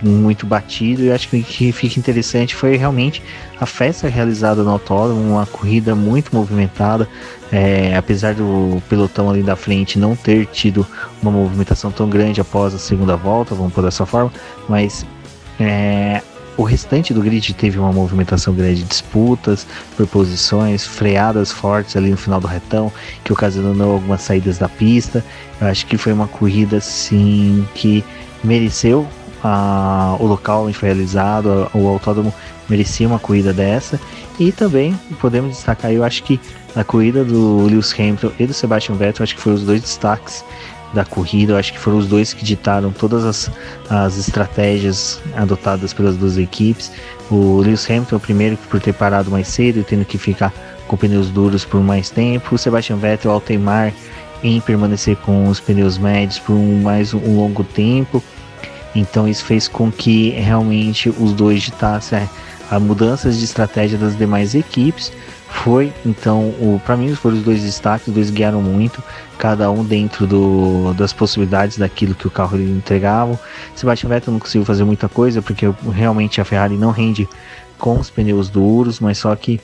muito 0.01 0.45
batido 0.45 1.03
e 1.03 1.11
acho 1.11 1.29
que 1.29 1.37
o 1.37 1.43
que 1.43 1.71
fica 1.71 1.99
interessante 1.99 2.55
foi 2.55 2.75
realmente 2.75 3.21
a 3.59 3.65
festa 3.65 4.07
realizada 4.07 4.63
no 4.63 4.71
autódromo, 4.71 5.21
uma 5.21 5.45
corrida 5.45 5.95
muito 5.95 6.35
movimentada, 6.35 7.07
é, 7.51 7.95
apesar 7.95 8.33
do 8.33 8.81
pelotão 8.89 9.29
ali 9.29 9.41
da 9.41 9.55
frente 9.55 9.97
não 9.97 10.15
ter 10.15 10.45
tido 10.47 10.85
uma 11.21 11.31
movimentação 11.31 11.91
tão 11.91 12.09
grande 12.09 12.41
após 12.41 12.73
a 12.73 12.79
segunda 12.79 13.15
volta, 13.15 13.55
vamos 13.55 13.73
por 13.73 13.83
dessa 13.83 14.05
forma, 14.05 14.31
mas 14.67 15.05
é, 15.59 16.21
o 16.57 16.63
restante 16.63 17.13
do 17.13 17.21
grid 17.21 17.53
teve 17.53 17.77
uma 17.77 17.91
movimentação 17.91 18.53
grande 18.53 18.81
de 18.81 18.87
disputas 18.87 19.67
por 19.97 20.07
posições, 20.07 20.85
freadas 20.85 21.51
fortes 21.51 21.95
ali 21.97 22.09
no 22.09 22.17
final 22.17 22.39
do 22.39 22.47
retão, 22.47 22.91
que 23.23 23.33
ocasionou 23.33 23.93
algumas 23.93 24.21
saídas 24.21 24.57
da 24.57 24.69
pista. 24.69 25.23
Eu 25.59 25.67
acho 25.67 25.85
que 25.85 25.97
foi 25.97 26.13
uma 26.13 26.27
corrida 26.27 26.77
assim 26.77 27.67
que 27.73 28.03
mereceu 28.43 29.05
a, 29.47 30.17
o 30.19 30.25
local 30.25 30.65
onde 30.65 30.73
foi 30.73 30.89
realizado, 30.89 31.69
o 31.71 31.87
autódromo 31.87 32.33
merecia 32.67 33.07
uma 33.07 33.19
corrida 33.19 33.53
dessa. 33.53 34.01
E 34.39 34.51
também 34.51 34.99
podemos 35.21 35.55
destacar, 35.55 35.91
eu 35.91 36.03
acho 36.03 36.23
que 36.23 36.39
a 36.75 36.83
corrida 36.83 37.23
do 37.23 37.61
Lewis 37.67 37.93
Hamilton 37.93 38.31
e 38.39 38.47
do 38.47 38.53
Sebastian 38.55 38.95
Vettel, 38.95 39.23
acho 39.23 39.35
que 39.35 39.41
foram 39.41 39.55
os 39.55 39.63
dois 39.63 39.81
destaques 39.81 40.43
da 40.95 41.05
corrida. 41.05 41.53
Eu 41.53 41.57
acho 41.57 41.71
que 41.73 41.79
foram 41.79 41.99
os 41.99 42.07
dois 42.07 42.33
que 42.33 42.43
ditaram 42.43 42.91
todas 42.91 43.23
as, 43.23 43.51
as 43.87 44.17
estratégias 44.17 45.21
adotadas 45.35 45.93
pelas 45.93 46.17
duas 46.17 46.39
equipes. 46.39 46.91
O 47.29 47.57
Lewis 47.57 47.87
Hamilton, 47.87 48.15
o 48.15 48.19
primeiro, 48.19 48.57
por 48.69 48.79
ter 48.79 48.93
parado 48.93 49.29
mais 49.29 49.47
cedo 49.47 49.79
e 49.79 49.83
tendo 49.83 50.05
que 50.05 50.17
ficar 50.17 50.51
com 50.87 50.97
pneus 50.97 51.29
duros 51.29 51.63
por 51.63 51.81
mais 51.81 52.09
tempo. 52.09 52.55
O 52.55 52.57
Sebastian 52.57 52.97
Vettel, 52.97 53.29
ao 53.29 53.39
teimar 53.39 53.93
em 54.43 54.59
permanecer 54.59 55.15
com 55.17 55.47
os 55.47 55.59
pneus 55.59 55.99
médios 55.99 56.39
por 56.39 56.53
um, 56.53 56.81
mais 56.81 57.13
um 57.13 57.37
longo 57.37 57.63
tempo. 57.63 58.23
Então 58.95 59.27
isso 59.27 59.43
fez 59.43 59.67
com 59.67 59.91
que 59.91 60.29
realmente 60.29 61.09
os 61.09 61.33
dois 61.33 61.61
ditassem 61.61 62.27
a 62.71 62.79
mudanças 62.79 63.37
de 63.37 63.45
estratégia 63.45 63.97
das 63.97 64.17
demais 64.17 64.55
equipes 64.55 65.11
foi 65.63 65.93
então 66.05 66.53
para 66.85 66.97
mim 66.97 67.13
foram 67.15 67.37
os 67.37 67.43
dois 67.43 67.63
destaques, 67.63 68.07
os 68.07 68.13
dois 68.13 68.29
guiaram 68.29 68.61
muito, 68.61 69.01
cada 69.37 69.71
um 69.71 69.83
dentro 69.83 70.27
do, 70.27 70.93
das 70.93 71.13
possibilidades 71.13 71.77
daquilo 71.77 72.13
que 72.13 72.27
o 72.27 72.31
carro 72.31 72.59
entregava. 72.59 73.39
Sebastian 73.75 74.09
Vettel 74.09 74.33
não 74.33 74.39
conseguiu 74.39 74.65
fazer 74.65 74.83
muita 74.83 75.07
coisa 75.07 75.41
porque 75.41 75.65
realmente 75.91 76.41
a 76.41 76.45
Ferrari 76.45 76.77
não 76.77 76.91
rende 76.91 77.27
com 77.77 77.99
os 77.99 78.09
pneus 78.09 78.49
duros, 78.49 78.99
mas 78.99 79.17
só 79.17 79.35
que 79.35 79.59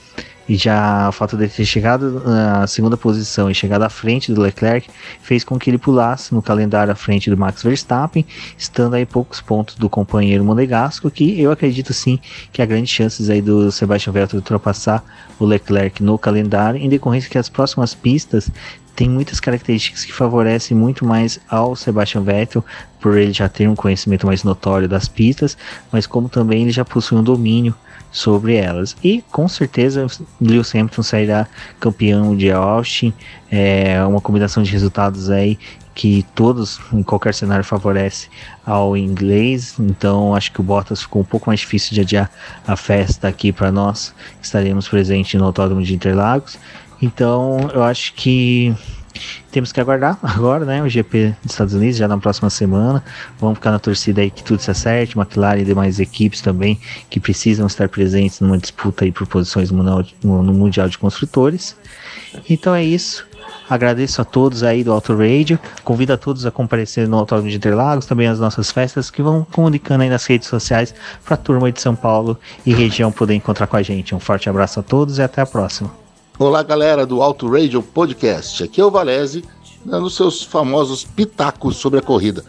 e 0.51 0.57
já 0.57 1.07
o 1.07 1.13
fato 1.13 1.37
de 1.37 1.47
ter 1.47 1.63
chegado 1.63 2.21
na 2.25 2.67
segunda 2.67 2.97
posição 2.97 3.49
e 3.49 3.55
chegado 3.55 3.83
à 3.83 3.89
frente 3.89 4.33
do 4.33 4.41
Leclerc 4.41 4.89
fez 5.21 5.45
com 5.45 5.57
que 5.57 5.69
ele 5.69 5.77
pulasse 5.77 6.33
no 6.33 6.41
calendário 6.41 6.91
à 6.91 6.95
frente 6.95 7.29
do 7.29 7.37
Max 7.37 7.63
Verstappen, 7.63 8.25
estando 8.57 8.95
aí 8.95 9.05
poucos 9.05 9.39
pontos 9.39 9.75
do 9.75 9.89
companheiro 9.89 10.43
monegasco, 10.43 11.09
que 11.09 11.39
eu 11.39 11.53
acredito 11.53 11.93
sim 11.93 12.19
que 12.51 12.61
há 12.61 12.65
grandes 12.65 12.91
chances 12.91 13.29
aí 13.29 13.41
do 13.41 13.71
Sebastian 13.71 14.11
Vettel 14.11 14.39
ultrapassar 14.39 15.01
o 15.39 15.45
Leclerc 15.45 16.03
no 16.03 16.17
calendário, 16.17 16.81
em 16.81 16.89
decorrência 16.89 17.29
que 17.29 17.37
as 17.37 17.47
próximas 17.47 17.95
pistas 17.95 18.51
tem 18.93 19.09
muitas 19.09 19.39
características 19.39 20.03
que 20.03 20.11
favorecem 20.11 20.75
muito 20.75 21.05
mais 21.05 21.39
ao 21.49 21.77
Sebastian 21.77 22.23
Vettel, 22.23 22.65
por 22.99 23.17
ele 23.17 23.31
já 23.31 23.47
ter 23.47 23.69
um 23.69 23.75
conhecimento 23.75 24.27
mais 24.27 24.43
notório 24.43 24.89
das 24.89 25.07
pistas, 25.07 25.57
mas 25.93 26.05
como 26.05 26.27
também 26.27 26.63
ele 26.63 26.71
já 26.71 26.83
possui 26.83 27.17
um 27.17 27.23
domínio 27.23 27.73
sobre 28.11 28.55
elas. 28.55 28.95
E 29.03 29.23
com 29.31 29.47
certeza 29.47 30.05
Lewis 30.39 30.73
Hamilton 30.75 31.03
sairá 31.03 31.47
campeão 31.79 32.35
de 32.35 32.51
Austin. 32.51 33.13
É 33.49 34.03
uma 34.03 34.21
combinação 34.21 34.61
de 34.61 34.71
resultados 34.71 35.29
aí 35.29 35.57
que 35.93 36.25
todos, 36.35 36.79
em 36.93 37.03
qualquer 37.03 37.33
cenário, 37.33 37.63
favorece 37.63 38.29
ao 38.65 38.95
inglês. 38.95 39.75
Então 39.79 40.35
acho 40.35 40.51
que 40.51 40.59
o 40.59 40.63
Bottas 40.63 41.01
ficou 41.01 41.21
um 41.21 41.25
pouco 41.25 41.49
mais 41.49 41.59
difícil 41.59 41.93
de 41.93 42.01
adiar 42.01 42.31
a 42.65 42.75
festa 42.75 43.27
aqui 43.27 43.51
para 43.51 43.71
nós. 43.71 44.13
Estaremos 44.41 44.87
presentes 44.87 45.39
no 45.39 45.45
Autódromo 45.45 45.81
de 45.81 45.93
Interlagos. 45.93 46.57
Então 47.01 47.69
eu 47.73 47.83
acho 47.83 48.13
que 48.13 48.75
temos 49.51 49.71
que 49.71 49.79
aguardar 49.79 50.17
agora, 50.23 50.65
né? 50.65 50.81
O 50.81 50.89
GP 50.89 51.35
dos 51.43 51.51
Estados 51.51 51.73
Unidos 51.73 51.97
já 51.97 52.07
na 52.07 52.17
próxima 52.17 52.49
semana. 52.49 53.03
Vamos 53.39 53.57
ficar 53.57 53.71
na 53.71 53.79
torcida 53.79 54.21
aí 54.21 54.31
que 54.31 54.43
tudo 54.43 54.61
se 54.61 54.71
acerte. 54.71 55.17
McLaren 55.17 55.61
e 55.61 55.65
demais 55.65 55.99
equipes 55.99 56.41
também 56.41 56.79
que 57.09 57.19
precisam 57.19 57.67
estar 57.67 57.89
presentes 57.89 58.39
numa 58.39 58.57
disputa 58.57 59.05
aí 59.05 59.11
por 59.11 59.27
posições 59.27 59.71
no, 59.71 59.83
Mundial 60.23 60.87
de 60.87 60.97
Construtores. 60.97 61.75
Então 62.49 62.73
é 62.73 62.83
isso. 62.83 63.27
Agradeço 63.69 64.21
a 64.21 64.25
todos 64.25 64.63
aí 64.63 64.83
do 64.83 64.91
Auto 64.91 65.15
Radio. 65.15 65.59
Convido 65.83 66.13
a 66.13 66.17
todos 66.17 66.45
a 66.45 66.51
comparecer 66.51 67.07
no 67.07 67.17
Autódromo 67.17 67.49
de 67.49 67.57
Interlagos, 67.57 68.05
também 68.05 68.27
as 68.27 68.39
nossas 68.39 68.71
festas 68.71 69.09
que 69.09 69.21
vão 69.21 69.45
comunicando 69.49 70.03
aí 70.03 70.09
nas 70.09 70.25
redes 70.25 70.47
sociais 70.47 70.93
para 71.23 71.35
a 71.35 71.37
turma 71.37 71.71
de 71.71 71.81
São 71.81 71.95
Paulo 71.95 72.37
e 72.65 72.73
região 72.73 73.11
poder 73.11 73.33
encontrar 73.33 73.67
com 73.67 73.77
a 73.77 73.81
gente. 73.81 74.13
Um 74.13 74.19
forte 74.19 74.49
abraço 74.49 74.79
a 74.79 74.83
todos 74.83 75.17
e 75.17 75.21
até 75.21 75.41
a 75.41 75.45
próxima. 75.45 76.00
Olá, 76.43 76.63
galera 76.63 77.05
do 77.05 77.21
Auto 77.21 77.47
Radio 77.47 77.83
Podcast. 77.83 78.63
Aqui 78.63 78.81
é 78.81 78.83
o 78.83 78.89
Valese, 78.89 79.43
dando 79.85 80.09
seus 80.09 80.41
famosos 80.41 81.03
pitacos 81.03 81.77
sobre 81.77 81.99
a 81.99 82.01
corrida, 82.01 82.43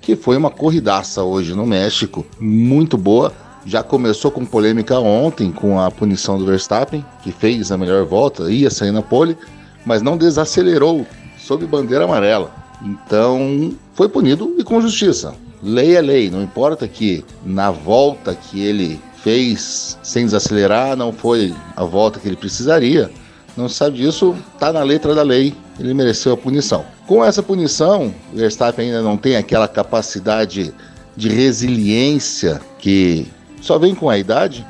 que 0.00 0.16
foi 0.16 0.38
uma 0.38 0.50
corridaça 0.50 1.22
hoje 1.22 1.52
no 1.52 1.66
México, 1.66 2.24
muito 2.40 2.96
boa. 2.96 3.34
Já 3.66 3.82
começou 3.82 4.30
com 4.30 4.46
polêmica 4.46 4.98
ontem 4.98 5.52
com 5.52 5.78
a 5.78 5.90
punição 5.90 6.38
do 6.38 6.46
Verstappen, 6.46 7.04
que 7.22 7.32
fez 7.32 7.70
a 7.70 7.76
melhor 7.76 8.06
volta, 8.06 8.50
ia 8.50 8.70
sair 8.70 8.92
na 8.92 9.02
pole, 9.02 9.36
mas 9.84 10.00
não 10.00 10.16
desacelerou 10.16 11.06
sob 11.38 11.66
bandeira 11.66 12.04
amarela. 12.04 12.50
Então 12.80 13.74
foi 13.92 14.08
punido 14.08 14.54
e 14.58 14.64
com 14.64 14.80
justiça. 14.80 15.34
Lei 15.62 15.94
é 15.94 16.00
lei, 16.00 16.30
não 16.30 16.42
importa 16.42 16.88
que 16.88 17.22
na 17.44 17.70
volta 17.70 18.34
que 18.34 18.62
ele 18.62 18.98
fez 19.22 19.98
sem 20.02 20.24
desacelerar 20.24 20.96
não 20.96 21.12
foi 21.12 21.54
a 21.76 21.84
volta 21.84 22.18
que 22.18 22.26
ele 22.26 22.36
precisaria 22.36 23.10
não 23.56 23.68
sabe 23.68 23.98
disso, 23.98 24.34
tá 24.58 24.72
na 24.72 24.82
letra 24.82 25.14
da 25.14 25.22
lei, 25.22 25.54
ele 25.78 25.94
mereceu 25.94 26.32
a 26.32 26.36
punição. 26.36 26.84
Com 27.06 27.24
essa 27.24 27.42
punição, 27.42 28.14
o 28.32 28.36
Verstappen 28.36 28.86
ainda 28.86 29.02
não 29.02 29.16
tem 29.16 29.36
aquela 29.36 29.68
capacidade 29.68 30.74
de 31.16 31.28
resiliência 31.28 32.60
que 32.78 33.26
só 33.60 33.78
vem 33.78 33.94
com 33.94 34.10
a 34.10 34.18
idade. 34.18 34.66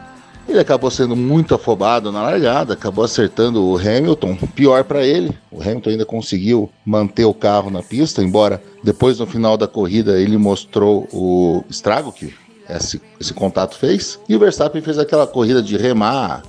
Ele 0.47 0.59
acabou 0.59 0.91
sendo 0.91 1.17
muito 1.17 1.55
afobado 1.55 2.13
na 2.13 2.23
largada, 2.23 2.75
acabou 2.75 3.05
acertando 3.05 3.65
o 3.65 3.79
Hamilton. 3.79 4.37
Pior 4.55 4.85
para 4.85 5.03
ele, 5.03 5.37
o 5.51 5.63
Hamilton 5.63 5.91
ainda 5.91 6.05
conseguiu 6.05 6.71
manter 6.85 7.25
o 7.25 7.33
carro 7.33 7.71
na 7.71 7.83
pista, 7.83 8.23
embora 8.23 8.63
depois 8.83 9.19
no 9.19 9.27
final 9.27 9.57
da 9.57 9.67
corrida 9.67 10.21
ele 10.21 10.37
mostrou 10.37 11.09
o 11.11 11.65
estrago 11.71 12.13
que 12.13 12.35
esse, 12.69 13.01
esse 13.19 13.33
contato 13.33 13.77
fez. 13.77 14.19
E 14.29 14.37
o 14.37 14.39
Verstappen 14.39 14.83
fez 14.83 14.99
aquela 14.99 15.27
corrida 15.27 15.63
de 15.63 15.79
remar, 15.79 16.43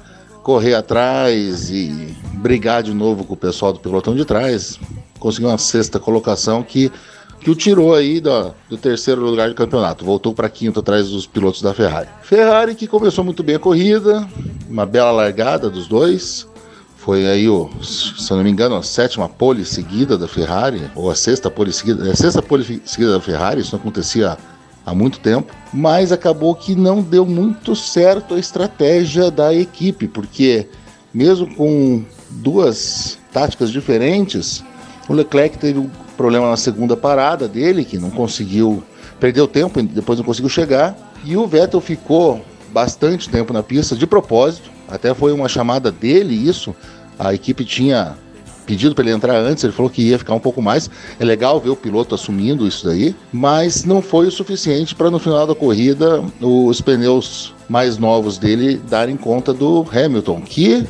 correr 0.46 0.76
atrás 0.76 1.72
e 1.72 2.16
brigar 2.36 2.84
de 2.84 2.94
novo 2.94 3.24
com 3.24 3.34
o 3.34 3.38
pessoal 3.38 3.74
do 3.74 3.80
pelotão 3.80 4.16
de 4.16 4.24
trás. 4.24 4.80
Conseguiu 5.18 5.50
uma 5.50 5.58
sexta 5.58 6.00
colocação 6.00 6.62
que, 6.62 6.92
que 7.40 7.50
o 7.50 7.56
tirou 7.56 7.96
aí 7.96 8.22
do, 8.22 8.54
do 8.70 8.78
terceiro 8.78 9.26
lugar 9.26 9.50
do 9.50 9.56
campeonato. 9.56 10.06
Voltou 10.06 10.36
para 10.36 10.48
quinto 10.48 10.82
atrás 10.82 11.10
dos 11.10 11.26
pilotos 11.26 11.64
da 11.64 11.74
Ferrari. 11.74 12.10
Ferrari 12.22 12.76
que 12.76 12.86
começou 12.86 13.24
muito 13.24 13.42
bem 13.42 13.56
a 13.56 13.60
corrida, 13.60 14.24
uma 14.70 14.86
bela 14.86 15.10
largada 15.10 15.68
dos 15.68 15.88
dois. 15.88 16.48
Foi 16.96 17.26
aí, 17.26 17.50
o, 17.50 17.68
se 17.82 18.30
não 18.30 18.44
me 18.44 18.52
engano, 18.52 18.76
a 18.76 18.84
sétima 18.84 19.28
pole 19.28 19.66
seguida 19.66 20.16
da 20.16 20.28
Ferrari, 20.28 20.92
ou 20.94 21.10
a 21.10 21.16
sexta 21.16 21.50
pole 21.50 21.74
seguida, 21.74 22.12
a 22.12 22.16
sexta 22.16 22.44
pole 22.44 22.82
seguida 22.86 23.14
da 23.14 23.20
Ferrari, 23.20 23.62
isso 23.62 23.76
não 23.76 23.80
acontecia 23.80 24.38
há 24.86 24.94
muito 24.94 25.20
tempo, 25.20 25.54
mas 25.74 26.12
acabou 26.12 26.54
que 26.54 26.76
não 26.76 27.02
deu 27.02 27.26
muito 27.26 27.76
certo 27.76 28.36
a 28.36 28.40
estratégia 28.40 29.32
da 29.32 29.54
equipe, 29.54 30.08
porque 30.08 30.68
mesmo 31.14 31.54
com 31.56 32.04
duas 32.30 33.18
táticas 33.34 33.72
diferentes, 33.72 34.64
o 35.10 35.14
Leclerc 35.14 35.58
teve 35.58 35.80
um 35.80 35.90
problema 36.16 36.50
na 36.50 36.58
segunda 36.58 36.96
parada 36.96 37.48
dele, 37.48 37.84
que 37.84 37.98
não 37.98 38.10
conseguiu, 38.10 38.84
perdeu 39.20 39.48
tempo, 39.48 39.82
depois 39.82 40.20
não 40.20 40.26
conseguiu 40.26 40.50
chegar, 40.50 40.96
e 41.24 41.36
o 41.36 41.48
Vettel 41.48 41.82
ficou 41.82 42.44
bastante 42.72 43.30
tempo 43.30 43.52
na 43.52 43.64
pista 43.64 43.96
de 43.96 44.06
propósito, 44.06 44.70
até 44.88 45.14
foi 45.14 45.32
uma 45.32 45.50
chamada 45.50 45.92
dele 45.92 46.36
isso, 46.36 46.76
a 47.18 47.34
equipe 47.34 47.64
tinha 47.66 48.18
pedido 48.66 48.96
para 48.96 49.04
ele 49.06 49.14
entrar 49.14 49.38
antes, 49.38 49.64
ele 49.64 49.74
falou 49.74 49.90
que 49.90 50.02
ia 50.02 50.18
ficar 50.18 50.34
um 50.34 50.40
pouco 50.40 50.62
mais. 50.62 50.90
É 51.20 51.26
legal 51.26 51.60
ver 51.60 51.70
o 51.70 51.76
piloto 51.76 52.16
assumindo 52.16 52.68
isso 52.68 52.86
daí, 52.86 53.16
mas 53.32 53.86
não 53.86 54.02
foi 54.02 54.28
o 54.28 54.32
suficiente 54.32 54.96
para 54.96 55.12
no 55.12 55.20
final 55.20 55.46
da 55.46 55.56
corrida 55.56 56.24
os 56.42 56.82
pneus 56.82 57.54
mais 57.70 57.98
novos 57.98 58.38
dele 58.38 58.82
darem 58.90 59.16
conta 59.16 59.54
do 59.54 59.86
Hamilton, 59.92 60.42
que 60.42 60.86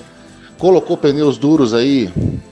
colocou 0.58 0.98
pneus 0.98 1.38
duros 1.38 1.74
aí, 1.74 2.10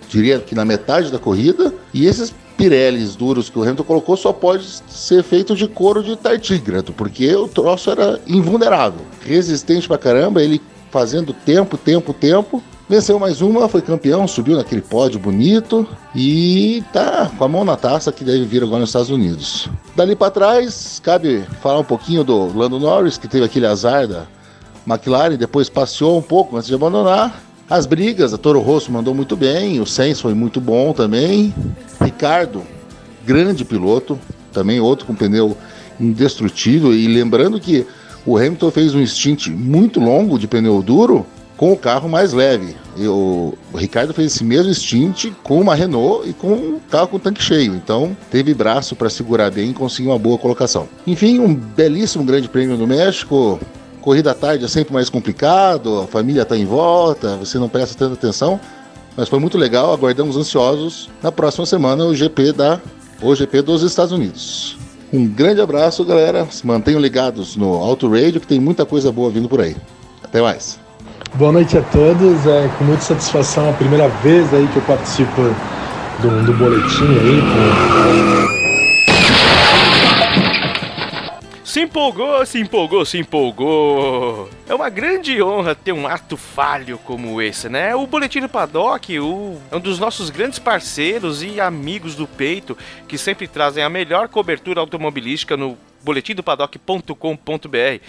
diria 0.10 0.40
que 0.40 0.54
na 0.56 0.66
metade 0.66 1.12
da 1.12 1.20
corrida, 1.20 1.74
e 1.94 2.06
esses 2.06 2.34
Pirellis 2.56 3.16
duros 3.16 3.50
que 3.50 3.58
o 3.58 3.64
Hamilton 3.64 3.84
colocou 3.84 4.16
só 4.16 4.32
pode 4.32 4.66
ser 4.88 5.24
feito 5.24 5.56
de 5.56 5.68
couro 5.68 6.04
de 6.04 6.16
tartígrado, 6.16 6.94
porque 6.94 7.34
o 7.36 7.48
troço 7.48 7.90
era 7.90 8.20
invulnerável, 8.28 9.02
resistente 9.26 9.88
pra 9.88 9.98
caramba, 9.98 10.42
ele 10.42 10.62
fazendo 10.92 11.34
tempo, 11.34 11.78
tempo, 11.78 12.14
tempo, 12.14 12.64
Venceu 12.90 13.18
mais 13.18 13.42
uma, 13.42 13.70
foi 13.70 13.82
campeão, 13.82 14.28
subiu 14.28 14.58
naquele 14.58 14.82
pódio 14.82 15.18
bonito 15.18 15.88
e 16.14 16.84
tá 16.92 17.32
com 17.38 17.44
a 17.46 17.48
mão 17.48 17.64
na 17.64 17.78
taça 17.78 18.12
que 18.12 18.26
deve 18.26 18.44
vir 18.44 18.62
agora 18.62 18.82
nos 18.82 18.90
Estados 18.90 19.10
Unidos. 19.10 19.70
Dali 19.96 20.18
para 20.18 20.30
trás, 20.30 21.00
cabe 21.02 21.46
falar 21.62 21.80
um 21.80 21.84
pouquinho 21.86 22.26
do 22.26 22.56
Lando 22.58 22.80
Norris, 22.80 23.18
que 23.18 23.28
teve 23.28 23.46
aquele 23.46 23.66
azar 23.66 24.06
da 24.06 24.26
McLaren, 24.86 25.38
depois 25.38 25.70
passeou 25.70 26.18
um 26.18 26.22
pouco 26.22 26.58
antes 26.58 26.68
de 26.68 26.76
abandonar. 26.76 27.42
As 27.70 27.86
brigas, 27.86 28.34
a 28.34 28.38
Toro 28.38 28.60
Rosso 28.60 28.92
mandou 28.92 29.16
muito 29.16 29.38
bem, 29.38 29.80
o 29.80 29.86
Sainz 29.86 30.20
foi 30.20 30.34
muito 30.34 30.60
bom 30.60 30.92
também. 30.92 31.56
Ricardo, 32.02 32.64
grande 33.26 33.64
piloto, 33.64 34.20
também 34.52 34.82
outro 34.82 35.06
com 35.06 35.16
pneu 35.16 35.58
indestrutível. 35.98 36.94
E 36.94 37.08
lembrando 37.08 37.62
que 37.62 37.88
o 38.26 38.38
Hamilton 38.38 38.72
fez 38.72 38.94
um 38.94 39.06
stint 39.06 39.48
muito 39.48 40.02
longo 40.02 40.38
de 40.38 40.48
pneu 40.48 40.82
duro 40.82 41.26
com 41.58 41.72
o 41.72 41.78
carro 41.78 42.10
mais 42.10 42.34
leve. 42.34 42.76
E 42.96 43.08
o, 43.08 43.54
Ricardo 43.76 44.14
fez 44.14 44.34
esse 44.34 44.44
mesmo 44.44 44.74
stint 44.74 45.32
com 45.44 45.60
uma 45.60 45.76
Renault 45.76 46.30
e 46.30 46.34
com 46.34 46.54
um 46.54 46.80
carro 46.90 47.08
com 47.08 47.20
tanque 47.20 47.42
cheio. 47.42 47.76
Então 47.76 48.16
teve 48.30 48.54
braço 48.54 48.96
para 48.96 49.10
segurar 49.10 49.52
bem 49.52 49.72
e 49.72 49.74
conseguir 49.74 50.10
uma 50.10 50.20
boa 50.20 50.38
colocação. 50.38 50.88
Enfim, 51.06 51.40
um 51.40 51.54
belíssimo 51.54 52.24
Grande 52.24 52.48
Prêmio 52.48 52.78
do 52.78 52.88
México. 52.88 53.60
Corrida 54.02 54.32
à 54.32 54.34
tarde 54.34 54.66
é 54.66 54.68
sempre 54.68 54.94
mais 54.94 55.10
complicado, 55.10 56.02
a 56.02 56.08
família 56.08 56.42
está 56.42 56.58
em 56.58 56.66
volta, 56.66 57.38
você 57.38 57.58
não 57.58 57.70
presta 57.70 57.98
tanta 57.98 58.16
atenção, 58.16 58.60
mas 59.16 59.30
foi 59.30 59.40
muito 59.40 59.58
legal. 59.58 59.94
Aguardamos 59.94 60.36
ansiosos 60.36 61.10
na 61.22 61.32
próxima 61.32 61.66
semana 61.66 62.04
o 62.04 62.14
GP 62.14 62.52
da 62.52 62.82
o 63.22 63.34
GP 63.34 63.62
dos 63.62 63.82
Estados 63.82 64.12
Unidos. 64.12 64.78
Um 65.14 65.26
grande 65.26 65.62
abraço, 65.62 66.04
galera. 66.04 66.46
Se 66.52 66.68
mantenham 66.68 67.00
ligados 67.00 67.56
no 67.56 67.76
Auto 67.76 68.10
Radio 68.10 68.42
que 68.42 68.48
tem 68.48 68.60
muita 68.60 68.86
coisa 68.86 69.12
boa 69.12 69.30
vindo 69.30 69.48
por 69.48 69.62
aí. 69.62 69.78
Até 70.22 70.42
mais. 70.42 70.83
Boa 71.36 71.52
noite 71.52 71.76
a 71.76 71.82
todos. 71.82 72.46
É 72.46 72.68
com 72.78 72.84
muita 72.84 73.02
satisfação 73.02 73.68
a 73.68 73.74
primeira 73.74 74.08
vez 74.08 74.54
aí 74.54 74.68
que 74.68 74.78
eu 74.78 74.84
participo 74.84 75.42
do, 76.22 76.46
do 76.46 76.54
boletim 76.54 77.06
aí. 77.06 77.42
Se 81.66 81.82
empolgou, 81.82 82.46
se 82.46 82.60
empolgou, 82.60 83.04
se 83.04 83.18
empolgou. 83.18 84.48
É 84.70 84.76
uma 84.76 84.90
grande 84.90 85.42
honra 85.42 85.74
ter 85.74 85.92
um 85.92 86.06
ato 86.06 86.38
falho 86.38 87.00
como 87.00 87.42
esse, 87.42 87.68
né? 87.68 87.96
O 87.96 88.06
Boletim 88.06 88.40
do 88.40 88.48
Paddock 88.48 89.20
o, 89.20 89.60
é 89.72 89.76
um 89.76 89.80
dos 89.80 89.98
nossos 89.98 90.30
grandes 90.30 90.60
parceiros 90.60 91.42
e 91.42 91.60
amigos 91.60 92.14
do 92.14 92.28
peito 92.28 92.78
que 93.08 93.18
sempre 93.18 93.48
trazem 93.48 93.84
a 93.84 93.90
melhor 93.90 94.28
cobertura 94.28 94.82
automobilística 94.82 95.58
no 95.58 95.80
boletimdopaddock.com.br. 96.04 98.04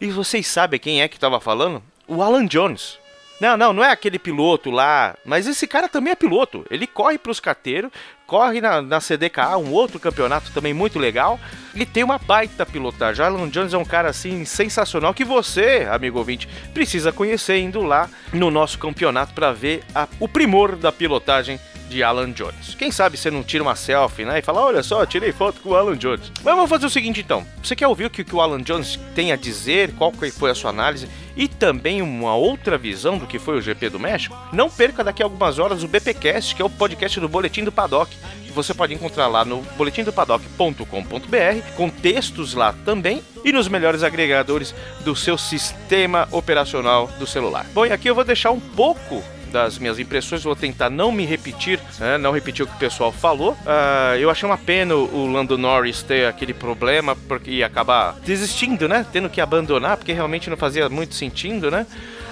E 0.00 0.06
vocês 0.06 0.46
sabem 0.46 0.80
quem 0.80 1.02
é 1.02 1.08
que 1.08 1.18
estava 1.18 1.38
falando? 1.38 1.82
O 2.10 2.22
Alan 2.22 2.44
Jones. 2.44 2.98
Não, 3.40 3.56
não, 3.56 3.72
não 3.72 3.84
é 3.84 3.90
aquele 3.90 4.18
piloto 4.18 4.70
lá, 4.70 5.16
mas 5.24 5.46
esse 5.46 5.66
cara 5.66 5.88
também 5.88 6.12
é 6.12 6.16
piloto. 6.16 6.66
Ele 6.70 6.86
corre 6.86 7.16
para 7.16 7.32
os 7.32 7.40
carteiros, 7.40 7.90
corre 8.26 8.60
na, 8.60 8.82
na 8.82 9.00
CDKA, 9.00 9.56
um 9.56 9.72
outro 9.72 9.98
campeonato 9.98 10.52
também 10.52 10.74
muito 10.74 10.98
legal, 10.98 11.40
e 11.74 11.86
tem 11.86 12.04
uma 12.04 12.18
baita 12.18 12.66
pilotagem. 12.66 13.24
Alan 13.24 13.48
Jones 13.48 13.72
é 13.72 13.78
um 13.78 13.84
cara 13.84 14.10
assim 14.10 14.44
sensacional 14.44 15.14
que 15.14 15.24
você, 15.24 15.88
amigo 15.90 16.18
ouvinte, 16.18 16.46
precisa 16.74 17.12
conhecer 17.12 17.58
indo 17.58 17.80
lá 17.80 18.10
no 18.30 18.50
nosso 18.50 18.78
campeonato 18.78 19.32
para 19.32 19.52
ver 19.52 19.84
a, 19.94 20.06
o 20.18 20.28
primor 20.28 20.76
da 20.76 20.92
pilotagem 20.92 21.58
de 21.90 22.04
Alan 22.04 22.30
Jones. 22.30 22.76
Quem 22.78 22.92
sabe 22.92 23.16
você 23.16 23.30
não 23.30 23.42
tira 23.42 23.64
uma 23.64 23.74
selfie, 23.74 24.24
né? 24.24 24.38
E 24.38 24.42
fala, 24.42 24.60
olha 24.60 24.82
só, 24.82 25.04
tirei 25.04 25.32
foto 25.32 25.60
com 25.60 25.70
o 25.70 25.74
Alan 25.74 25.96
Jones. 25.96 26.30
Mas 26.36 26.54
vamos 26.54 26.70
fazer 26.70 26.86
o 26.86 26.90
seguinte 26.90 27.20
então. 27.20 27.44
Você 27.62 27.74
quer 27.74 27.88
ouvir 27.88 28.04
o 28.04 28.10
que, 28.10 28.24
o 28.34 28.40
Alan 28.40 28.62
Jones 28.62 28.98
tem 29.14 29.32
a 29.32 29.36
dizer? 29.36 29.92
Qual 29.96 30.12
foi 30.12 30.50
a 30.50 30.54
sua 30.54 30.70
análise? 30.70 31.08
E 31.40 31.48
também 31.48 32.02
uma 32.02 32.34
outra 32.34 32.76
visão 32.76 33.16
do 33.16 33.26
que 33.26 33.38
foi 33.38 33.56
o 33.56 33.62
GP 33.62 33.88
do 33.88 33.98
México? 33.98 34.36
Não 34.52 34.68
perca 34.68 35.02
daqui 35.02 35.22
a 35.22 35.24
algumas 35.24 35.58
horas 35.58 35.82
o 35.82 35.88
BPcast, 35.88 36.54
que 36.54 36.60
é 36.60 36.64
o 36.66 36.68
podcast 36.68 37.18
do 37.18 37.30
Boletim 37.30 37.64
do 37.64 37.72
Paddock. 37.72 38.14
Que 38.44 38.52
você 38.52 38.74
pode 38.74 38.92
encontrar 38.92 39.26
lá 39.26 39.42
no 39.42 39.62
boletimdopaddock.com.br, 39.78 41.76
com 41.78 41.88
textos 41.88 42.52
lá 42.52 42.74
também 42.84 43.22
e 43.42 43.52
nos 43.52 43.68
melhores 43.68 44.02
agregadores 44.02 44.74
do 45.02 45.16
seu 45.16 45.38
sistema 45.38 46.28
operacional 46.30 47.06
do 47.18 47.26
celular. 47.26 47.64
Bom, 47.72 47.86
e 47.86 47.92
aqui 47.92 48.10
eu 48.10 48.14
vou 48.14 48.22
deixar 48.24 48.50
um 48.50 48.60
pouco 48.60 49.24
das 49.50 49.78
minhas 49.78 49.98
impressões, 49.98 50.42
vou 50.42 50.56
tentar 50.56 50.88
não 50.88 51.12
me 51.12 51.24
repetir, 51.24 51.80
né, 51.98 52.16
não 52.16 52.32
repetir 52.32 52.64
o 52.64 52.68
que 52.68 52.74
o 52.74 52.78
pessoal 52.78 53.12
falou. 53.12 53.52
Uh, 53.52 54.16
eu 54.18 54.30
achei 54.30 54.48
uma 54.48 54.58
pena 54.58 54.94
o 54.94 55.26
Lando 55.30 55.58
Norris 55.58 56.02
ter 56.02 56.26
aquele 56.26 56.54
problema 56.54 57.14
porque 57.28 57.50
ia 57.50 57.66
acabar 57.66 58.16
desistindo, 58.24 58.88
né? 58.88 59.04
Tendo 59.12 59.28
que 59.28 59.40
abandonar, 59.40 59.96
porque 59.96 60.12
realmente 60.12 60.48
não 60.48 60.56
fazia 60.56 60.88
muito 60.88 61.14
sentido, 61.14 61.70
né? 61.70 61.86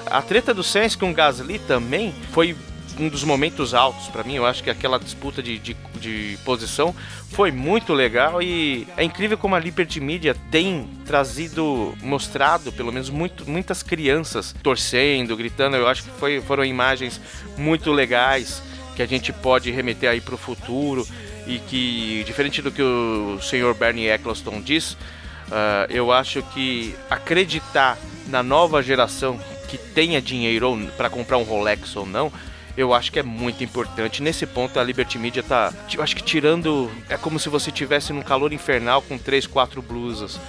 A 0.07 0.23
treta 0.23 0.55
do 0.55 0.63
Sainz 0.63 0.97
com 0.97 1.11
o 1.11 1.15
Gasly 1.15 1.59
também 1.59 2.15
foi 2.33 2.57
um 2.99 3.09
dos 3.09 3.25
momentos 3.25 3.75
altos 3.75 4.09
para 4.09 4.25
mim. 4.25 4.35
Eu 4.35 4.47
acho 4.47 4.63
que 4.63 4.71
aquela 4.71 4.99
disputa 4.99 5.43
de, 5.43 5.59
de, 5.59 5.77
de, 5.99 6.39
posição 6.45 6.95
foi 7.31 7.51
muito 7.51 7.93
legal 7.93 8.41
e 8.41 8.87
é 8.97 9.05
incrível 9.05 9.37
como 9.37 9.55
a 9.55 9.59
Liberty 9.59 10.01
Media 10.01 10.35
tem 10.51 10.89
trazido, 11.05 11.95
mostrado 12.03 12.73
pelo 12.73 12.93
menos 12.93 13.11
muito, 13.11 13.49
muitas 13.49 13.83
crianças 13.83 14.55
torcendo, 14.63 15.37
gritando. 15.37 15.77
Eu 15.77 15.87
acho 15.87 16.05
que 16.05 16.11
foi, 16.11 16.41
foram 16.41 16.65
imagens 16.65 17.21
muito 17.57 17.93
legais 17.93 18.63
que 18.97 19.03
a 19.03 19.07
gente 19.07 19.33
pode 19.33 19.71
remeter 19.71 20.11
aí 20.11 20.21
para 20.21 20.35
o 20.35 20.39
futuro 20.39 21.07
e 21.47 21.59
que, 21.61 22.25
diferente 22.27 22.61
do 22.61 22.71
que 22.71 22.83
o 22.83 23.39
senhor 23.41 23.75
Bernie 23.75 24.09
Eccleston 24.09 24.61
diz, 24.61 24.93
uh, 24.93 25.87
eu 25.89 26.13
acho 26.13 26.43
que 26.55 26.95
acreditar 27.09 27.97
na 28.27 28.43
nova 28.43 28.83
geração 28.83 29.39
que 29.69 29.79
tenha 29.79 30.21
dinheiro 30.21 30.79
para 30.97 31.09
comprar 31.09 31.39
um 31.39 31.43
Rolex 31.43 31.95
ou 31.95 32.07
não, 32.07 32.33
eu 32.79 32.95
acho 32.95 33.11
que 33.11 33.19
é 33.19 33.25
muito 33.25 33.65
importante. 33.65 34.23
Nesse 34.23 34.47
ponto, 34.47 34.79
a 34.79 34.85
Liberty 34.85 35.19
Media 35.19 35.43
tá, 35.43 35.75
eu 35.93 36.01
acho 36.01 36.15
que 36.15 36.23
tirando, 36.23 36.89
é 37.09 37.17
como 37.17 37.37
se 37.37 37.49
você 37.49 37.73
tivesse 37.73 38.13
num 38.13 38.23
calor 38.23 38.53
infernal 38.53 39.03
com 39.03 39.19
três, 39.19 39.49
quatro 39.49 39.83
blusas. 39.83 40.41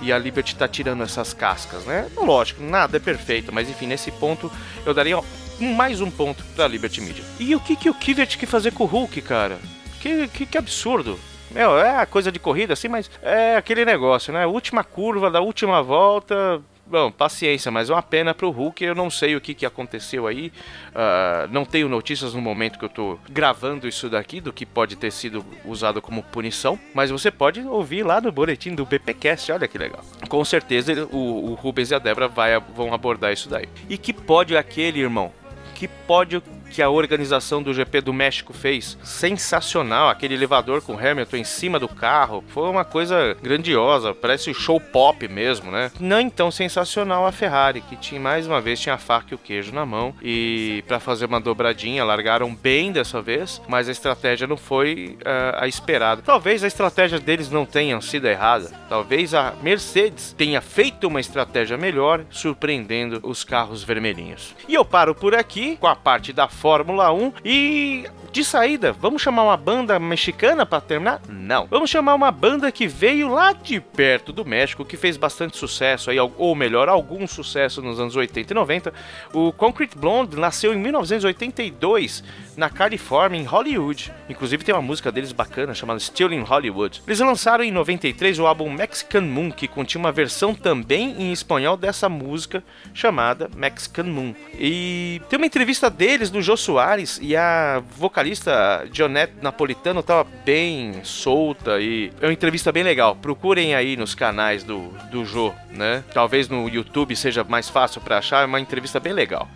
E 0.00 0.10
a 0.10 0.16
Liberty 0.16 0.56
tá 0.56 0.66
tirando 0.66 1.02
essas 1.02 1.34
cascas, 1.34 1.84
né? 1.84 2.08
Lógico, 2.16 2.62
nada 2.62 2.96
é 2.96 3.00
perfeito, 3.00 3.52
mas 3.52 3.68
enfim, 3.68 3.86
nesse 3.86 4.10
ponto 4.10 4.50
eu 4.86 4.94
daria 4.94 5.20
mais 5.60 6.00
um 6.00 6.10
ponto 6.10 6.42
pra 6.56 6.66
Liberty 6.66 7.02
Media. 7.02 7.22
E 7.38 7.54
o 7.54 7.60
que, 7.60 7.76
que 7.76 7.90
o 7.90 7.94
Kivet 7.94 8.38
quer 8.38 8.46
fazer 8.46 8.72
com 8.72 8.84
o 8.84 8.86
Hulk, 8.86 9.20
cara? 9.20 9.58
Que, 10.00 10.26
que, 10.28 10.46
que 10.46 10.56
absurdo. 10.56 11.20
Meu, 11.50 11.78
é 11.78 11.98
a 11.98 12.06
coisa 12.06 12.32
de 12.32 12.38
corrida 12.38 12.72
assim, 12.72 12.88
mas 12.88 13.10
é 13.22 13.56
aquele 13.56 13.84
negócio, 13.84 14.32
né? 14.32 14.46
Última 14.46 14.82
curva 14.82 15.30
da 15.30 15.42
última 15.42 15.82
volta, 15.82 16.62
Bom, 16.86 17.10
paciência, 17.10 17.70
mas 17.70 17.88
é 17.88 17.94
uma 17.94 18.02
pena 18.02 18.34
pro 18.34 18.50
Hulk. 18.50 18.84
Eu 18.84 18.94
não 18.94 19.08
sei 19.08 19.34
o 19.34 19.40
que, 19.40 19.54
que 19.54 19.64
aconteceu 19.64 20.26
aí. 20.26 20.52
Uh, 20.90 21.48
não 21.50 21.64
tenho 21.64 21.88
notícias 21.88 22.34
no 22.34 22.42
momento 22.42 22.78
que 22.78 22.84
eu 22.84 22.90
tô 22.90 23.18
gravando 23.30 23.88
isso 23.88 24.08
daqui, 24.10 24.40
do 24.40 24.52
que 24.52 24.66
pode 24.66 24.94
ter 24.94 25.10
sido 25.10 25.44
usado 25.64 26.02
como 26.02 26.22
punição. 26.22 26.78
Mas 26.92 27.10
você 27.10 27.30
pode 27.30 27.60
ouvir 27.62 28.02
lá 28.02 28.20
no 28.20 28.30
boletim 28.30 28.74
do 28.74 28.84
BPcast. 28.84 29.50
Olha 29.50 29.66
que 29.66 29.78
legal. 29.78 30.04
Com 30.28 30.44
certeza 30.44 31.08
o, 31.10 31.52
o 31.52 31.54
Rubens 31.54 31.90
e 31.90 31.94
a 31.94 31.98
Débora 31.98 32.28
vão 32.74 32.92
abordar 32.92 33.32
isso 33.32 33.48
daí. 33.48 33.68
E 33.88 33.96
que 33.96 34.12
pode 34.12 34.54
aquele, 34.54 35.00
irmão? 35.00 35.32
Que 35.74 35.88
pódio 35.88 36.42
que 36.74 36.82
a 36.82 36.90
organização 36.90 37.62
do 37.62 37.72
GP 37.72 38.00
do 38.00 38.12
México 38.12 38.52
fez. 38.52 38.98
Sensacional, 39.04 40.08
aquele 40.08 40.34
elevador 40.34 40.82
com 40.82 40.98
Hamilton 40.98 41.36
em 41.36 41.44
cima 41.44 41.78
do 41.78 41.88
carro. 41.88 42.42
Foi 42.48 42.68
uma 42.68 42.84
coisa 42.84 43.36
grandiosa, 43.40 44.12
parece 44.12 44.52
show 44.52 44.80
pop 44.80 45.28
mesmo, 45.28 45.70
né? 45.70 45.92
Não 46.00 46.20
então 46.20 46.50
sensacional 46.50 47.26
a 47.26 47.30
Ferrari, 47.32 47.80
que 47.80 47.94
tinha 47.94 48.20
mais 48.20 48.46
uma 48.46 48.60
vez 48.60 48.80
tinha 48.80 48.96
a 48.96 48.98
faca 48.98 49.28
e 49.30 49.34
o 49.36 49.38
queijo 49.38 49.72
na 49.72 49.86
mão 49.86 50.14
e 50.20 50.82
para 50.88 50.98
fazer 50.98 51.26
uma 51.26 51.40
dobradinha, 51.40 52.04
largaram 52.04 52.52
bem 52.52 52.90
dessa 52.90 53.22
vez, 53.22 53.62
mas 53.68 53.88
a 53.88 53.92
estratégia 53.92 54.46
não 54.46 54.56
foi 54.56 55.16
uh, 55.20 55.60
a 55.60 55.68
esperada. 55.68 56.22
Talvez 56.22 56.64
a 56.64 56.66
estratégia 56.66 57.20
deles 57.20 57.50
não 57.50 57.64
tenha 57.64 58.00
sido 58.00 58.26
errada. 58.26 58.70
Talvez 58.88 59.32
a 59.32 59.54
Mercedes 59.62 60.34
tenha 60.36 60.60
feito 60.60 61.06
uma 61.06 61.20
estratégia 61.20 61.76
melhor, 61.76 62.24
surpreendendo 62.30 63.20
os 63.22 63.44
carros 63.44 63.84
vermelhinhos. 63.84 64.56
E 64.66 64.74
eu 64.74 64.84
paro 64.84 65.14
por 65.14 65.36
aqui 65.36 65.76
com 65.76 65.86
a 65.86 65.94
parte 65.94 66.32
da 66.32 66.48
Fórmula 66.64 67.12
1 67.12 67.32
e 67.44 68.06
de 68.34 68.42
saída, 68.42 68.90
vamos 68.92 69.22
chamar 69.22 69.44
uma 69.44 69.56
banda 69.56 69.96
mexicana 69.96 70.66
para 70.66 70.80
terminar? 70.80 71.20
Não. 71.28 71.68
Vamos 71.68 71.88
chamar 71.88 72.14
uma 72.14 72.32
banda 72.32 72.72
que 72.72 72.88
veio 72.88 73.28
lá 73.28 73.52
de 73.52 73.78
perto 73.78 74.32
do 74.32 74.44
México, 74.44 74.84
que 74.84 74.96
fez 74.96 75.16
bastante 75.16 75.56
sucesso 75.56 76.10
aí, 76.10 76.18
ou 76.18 76.54
melhor, 76.56 76.88
algum 76.88 77.28
sucesso 77.28 77.80
nos 77.80 78.00
anos 78.00 78.16
80 78.16 78.52
e 78.52 78.56
90. 78.56 78.92
O 79.32 79.52
Concrete 79.52 79.96
Blonde 79.96 80.36
nasceu 80.36 80.74
em 80.74 80.78
1982 80.78 82.24
na 82.56 82.68
Califórnia, 82.68 83.38
em 83.38 83.44
Hollywood. 83.44 84.12
Inclusive 84.28 84.64
tem 84.64 84.74
uma 84.74 84.82
música 84.82 85.12
deles 85.12 85.30
bacana 85.30 85.72
chamada 85.72 86.00
Still 86.00 86.32
in 86.32 86.40
Hollywood. 86.40 87.02
Eles 87.06 87.20
lançaram 87.20 87.62
em 87.62 87.70
93 87.70 88.40
o 88.40 88.46
álbum 88.48 88.68
Mexican 88.68 89.20
Moon, 89.20 89.52
que 89.52 89.68
continha 89.68 90.00
uma 90.00 90.12
versão 90.12 90.54
também 90.54 91.14
em 91.22 91.32
espanhol 91.32 91.76
dessa 91.76 92.08
música 92.08 92.64
chamada 92.92 93.48
Mexican 93.54 94.04
Moon. 94.04 94.34
E 94.58 95.22
tem 95.28 95.36
uma 95.36 95.46
entrevista 95.46 95.88
deles 95.88 96.32
no 96.32 96.42
Jô 96.54 96.56
Soares 96.56 97.18
e 97.20 97.34
a 97.34 97.82
vocalista 97.96 98.86
Jonette 98.92 99.34
Napolitano 99.42 100.04
tava 100.04 100.24
bem 100.44 101.02
solta 101.02 101.80
e 101.80 102.12
é 102.20 102.26
uma 102.26 102.32
entrevista 102.32 102.70
bem 102.70 102.84
legal. 102.84 103.16
Procurem 103.16 103.74
aí 103.74 103.96
nos 103.96 104.14
canais 104.14 104.62
do, 104.62 104.88
do 105.10 105.24
Jô, 105.24 105.52
né? 105.70 106.04
Talvez 106.14 106.48
no 106.48 106.68
YouTube 106.68 107.16
seja 107.16 107.42
mais 107.42 107.68
fácil 107.68 108.00
para 108.00 108.18
achar, 108.18 108.44
é 108.44 108.46
uma 108.46 108.60
entrevista 108.60 109.00
bem 109.00 109.12
legal. 109.12 109.48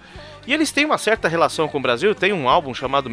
E 0.44 0.52
eles 0.52 0.72
têm 0.72 0.84
uma 0.84 0.98
certa 0.98 1.28
relação 1.28 1.68
com 1.68 1.78
o 1.78 1.82
Brasil, 1.82 2.14
tem 2.16 2.32
um 2.32 2.48
álbum 2.48 2.74
chamado 2.74 3.08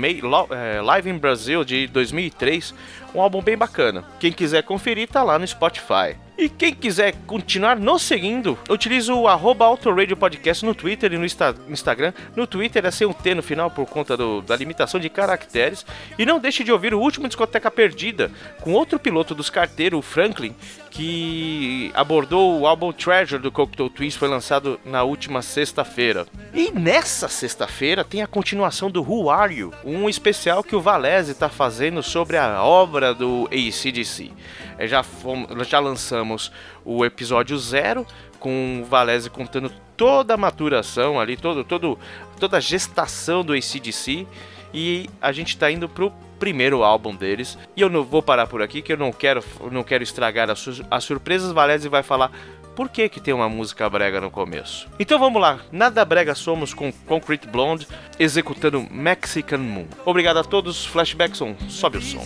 é, 0.50 0.82
Live 0.82 1.10
in 1.10 1.20
Brazil 1.20 1.64
de 1.64 1.86
2003, 1.86 2.74
um 3.14 3.22
álbum 3.22 3.42
bem 3.42 3.56
bacana. 3.56 4.04
Quem 4.20 4.32
quiser 4.32 4.64
conferir 4.64 5.10
tá 5.10 5.22
lá 5.22 5.38
no 5.38 5.46
Spotify. 5.46 6.16
E 6.38 6.50
quem 6.50 6.74
quiser 6.74 7.16
continuar 7.26 7.78
nos 7.78 8.02
seguindo, 8.02 8.60
utilize 8.70 9.10
o 9.10 9.26
arroba 9.26 9.64
Autoradio 9.64 10.18
Podcast 10.18 10.66
no 10.66 10.76
Twitter 10.76 11.14
e 11.14 11.18
no, 11.18 11.24
Insta 11.24 11.56
Instagram. 11.70 12.12
No 12.36 12.46
Twitter 12.46 12.86
é 12.86 12.92
sem 12.92 13.08
um 13.08 13.14
T 13.14 13.34
no 13.34 13.42
final 13.42 13.72
por 13.72 13.86
conta 13.86 14.18
do, 14.18 14.42
da 14.42 14.54
limitação 14.54 15.00
de 15.00 15.10
caracteres. 15.10 15.86
E 16.20 16.26
não 16.26 16.38
deixe 16.38 16.62
de 16.62 16.74
ouvir 16.74 16.94
o 16.94 17.00
último 17.00 17.30
Discoteca 17.30 17.72
Perdida, 17.72 18.30
com 18.60 18.74
outro 18.74 19.00
piloto 19.00 19.34
dos 19.34 19.50
carteiros, 19.50 20.00
o 20.00 20.02
Franklin, 20.02 20.54
que 20.92 21.90
abordou 21.94 22.60
o 22.60 22.68
álbum 22.68 22.92
Treasure 22.92 23.42
do 23.42 23.52
Cocteau 23.52 23.90
Twist, 23.90 24.20
foi 24.20 24.28
lançado 24.28 24.78
na 24.84 25.04
última 25.04 25.42
sexta-feira. 25.42 26.28
E 26.54 26.70
nessa 26.72 27.30
sexta-feira 27.30 28.04
tem 28.04 28.22
a 28.22 28.28
continuação 28.28 28.92
do 28.92 29.02
Who 29.02 29.30
Are 29.30 29.54
You, 29.54 29.74
um 29.86 30.10
especial 30.10 30.64
que 30.64 30.76
o 30.76 30.82
Valese 30.82 31.32
está 31.32 31.48
fazendo 31.48 32.04
sobre 32.04 32.36
a 32.36 32.62
obra 32.62 33.14
do 33.14 33.48
ACDC. 33.52 34.34
É, 34.78 34.88
já, 34.88 35.04
fomos, 35.04 35.68
já 35.68 35.80
lançamos 35.80 36.52
o 36.84 37.06
episódio 37.06 37.58
zero, 37.58 38.06
com 38.40 38.82
o 38.84 38.86
Valese 38.86 39.30
contando 39.30 39.72
toda 39.96 40.34
a 40.34 40.38
maturação 40.38 41.20
ali, 41.20 41.38
todo, 41.38 41.64
todo, 41.64 41.98
toda 42.40 42.58
a 42.58 42.60
gestação 42.60 43.44
do 43.44 43.54
ACDC. 43.54 44.28
E 44.74 45.10
a 45.22 45.32
gente 45.32 45.50
está 45.50 45.72
indo 45.72 45.88
pro 45.88 46.12
primeiro 46.38 46.84
álbum 46.84 47.16
deles. 47.16 47.58
E 47.78 47.82
eu 47.82 47.90
não 47.90 48.04
vou 48.04 48.22
parar 48.22 48.46
por 48.46 48.62
aqui, 48.62 48.82
que 48.82 48.92
eu 48.92 48.98
não 48.98 49.12
quero, 49.12 49.44
não 49.72 49.84
quero 49.84 50.04
estragar 50.04 50.50
as, 50.50 50.82
as 50.92 51.04
surpresas. 51.04 51.54
Valese 51.54 51.88
vai 51.88 52.04
falar 52.04 52.32
por 52.76 52.90
que, 52.90 53.08
que 53.08 53.22
tem 53.22 53.34
uma 53.34 53.48
música 53.48 53.90
brega 53.90 54.20
no 54.20 54.30
começo. 54.30 54.88
Então 55.00 55.18
vamos 55.18 55.42
lá, 55.42 55.60
nada 55.72 56.04
brega 56.04 56.36
somos 56.36 56.74
com 56.74 56.92
Concrete 56.92 57.48
Blonde 57.48 57.88
executando 58.20 58.86
Mexican 58.92 59.60
Moon. 59.60 59.88
Obrigado 60.04 60.38
a 60.38 60.44
todos, 60.44 60.86
Flashbackson, 60.86 61.56
sobe 61.70 61.98
o 61.98 62.02
som. 62.02 62.26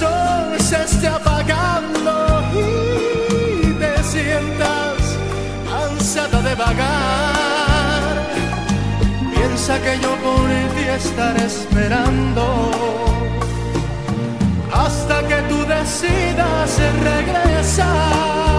sol 0.00 0.58
se 0.68 0.76
esté 0.88 1.08
apagando 1.08 2.12
y 3.64 3.72
te 3.82 3.92
sientas 4.12 4.98
cansada 5.70 6.38
de 6.48 6.54
vagar, 6.54 8.14
piensa 9.34 9.72
que 9.84 9.92
yo 10.04 10.12
por 10.26 10.48
ti 10.74 10.84
estaré 11.00 11.44
esperando 11.44 12.44
hasta 14.84 15.16
que 15.28 15.38
tú 15.50 15.58
decidas 15.78 16.70
regresar. 17.10 18.49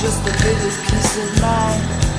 Just 0.00 0.22
a 0.22 0.30
little 0.30 0.70
piece 0.86 1.18
of 1.18 1.42
mind. 1.42 2.09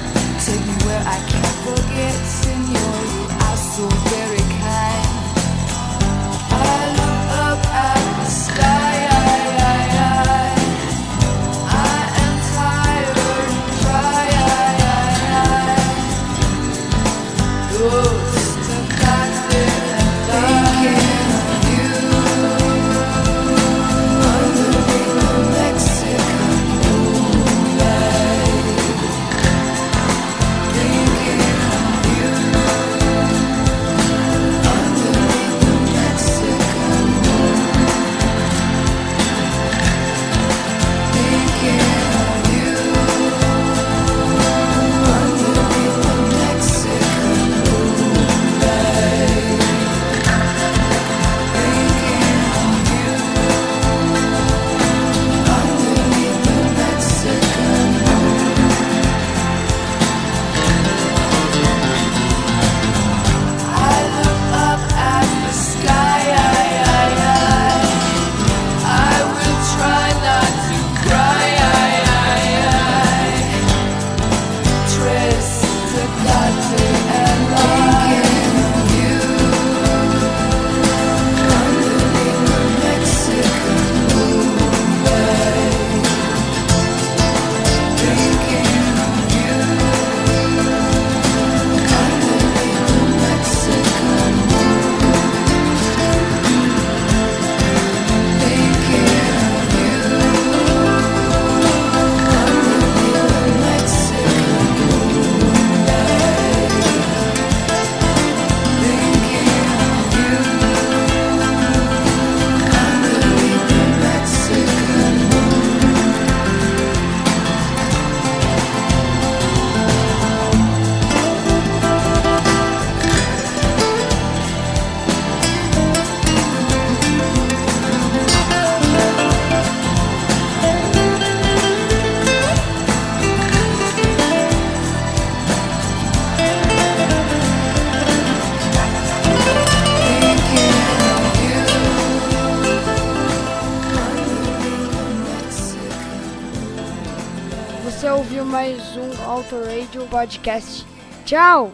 Tchau! 151.32 151.72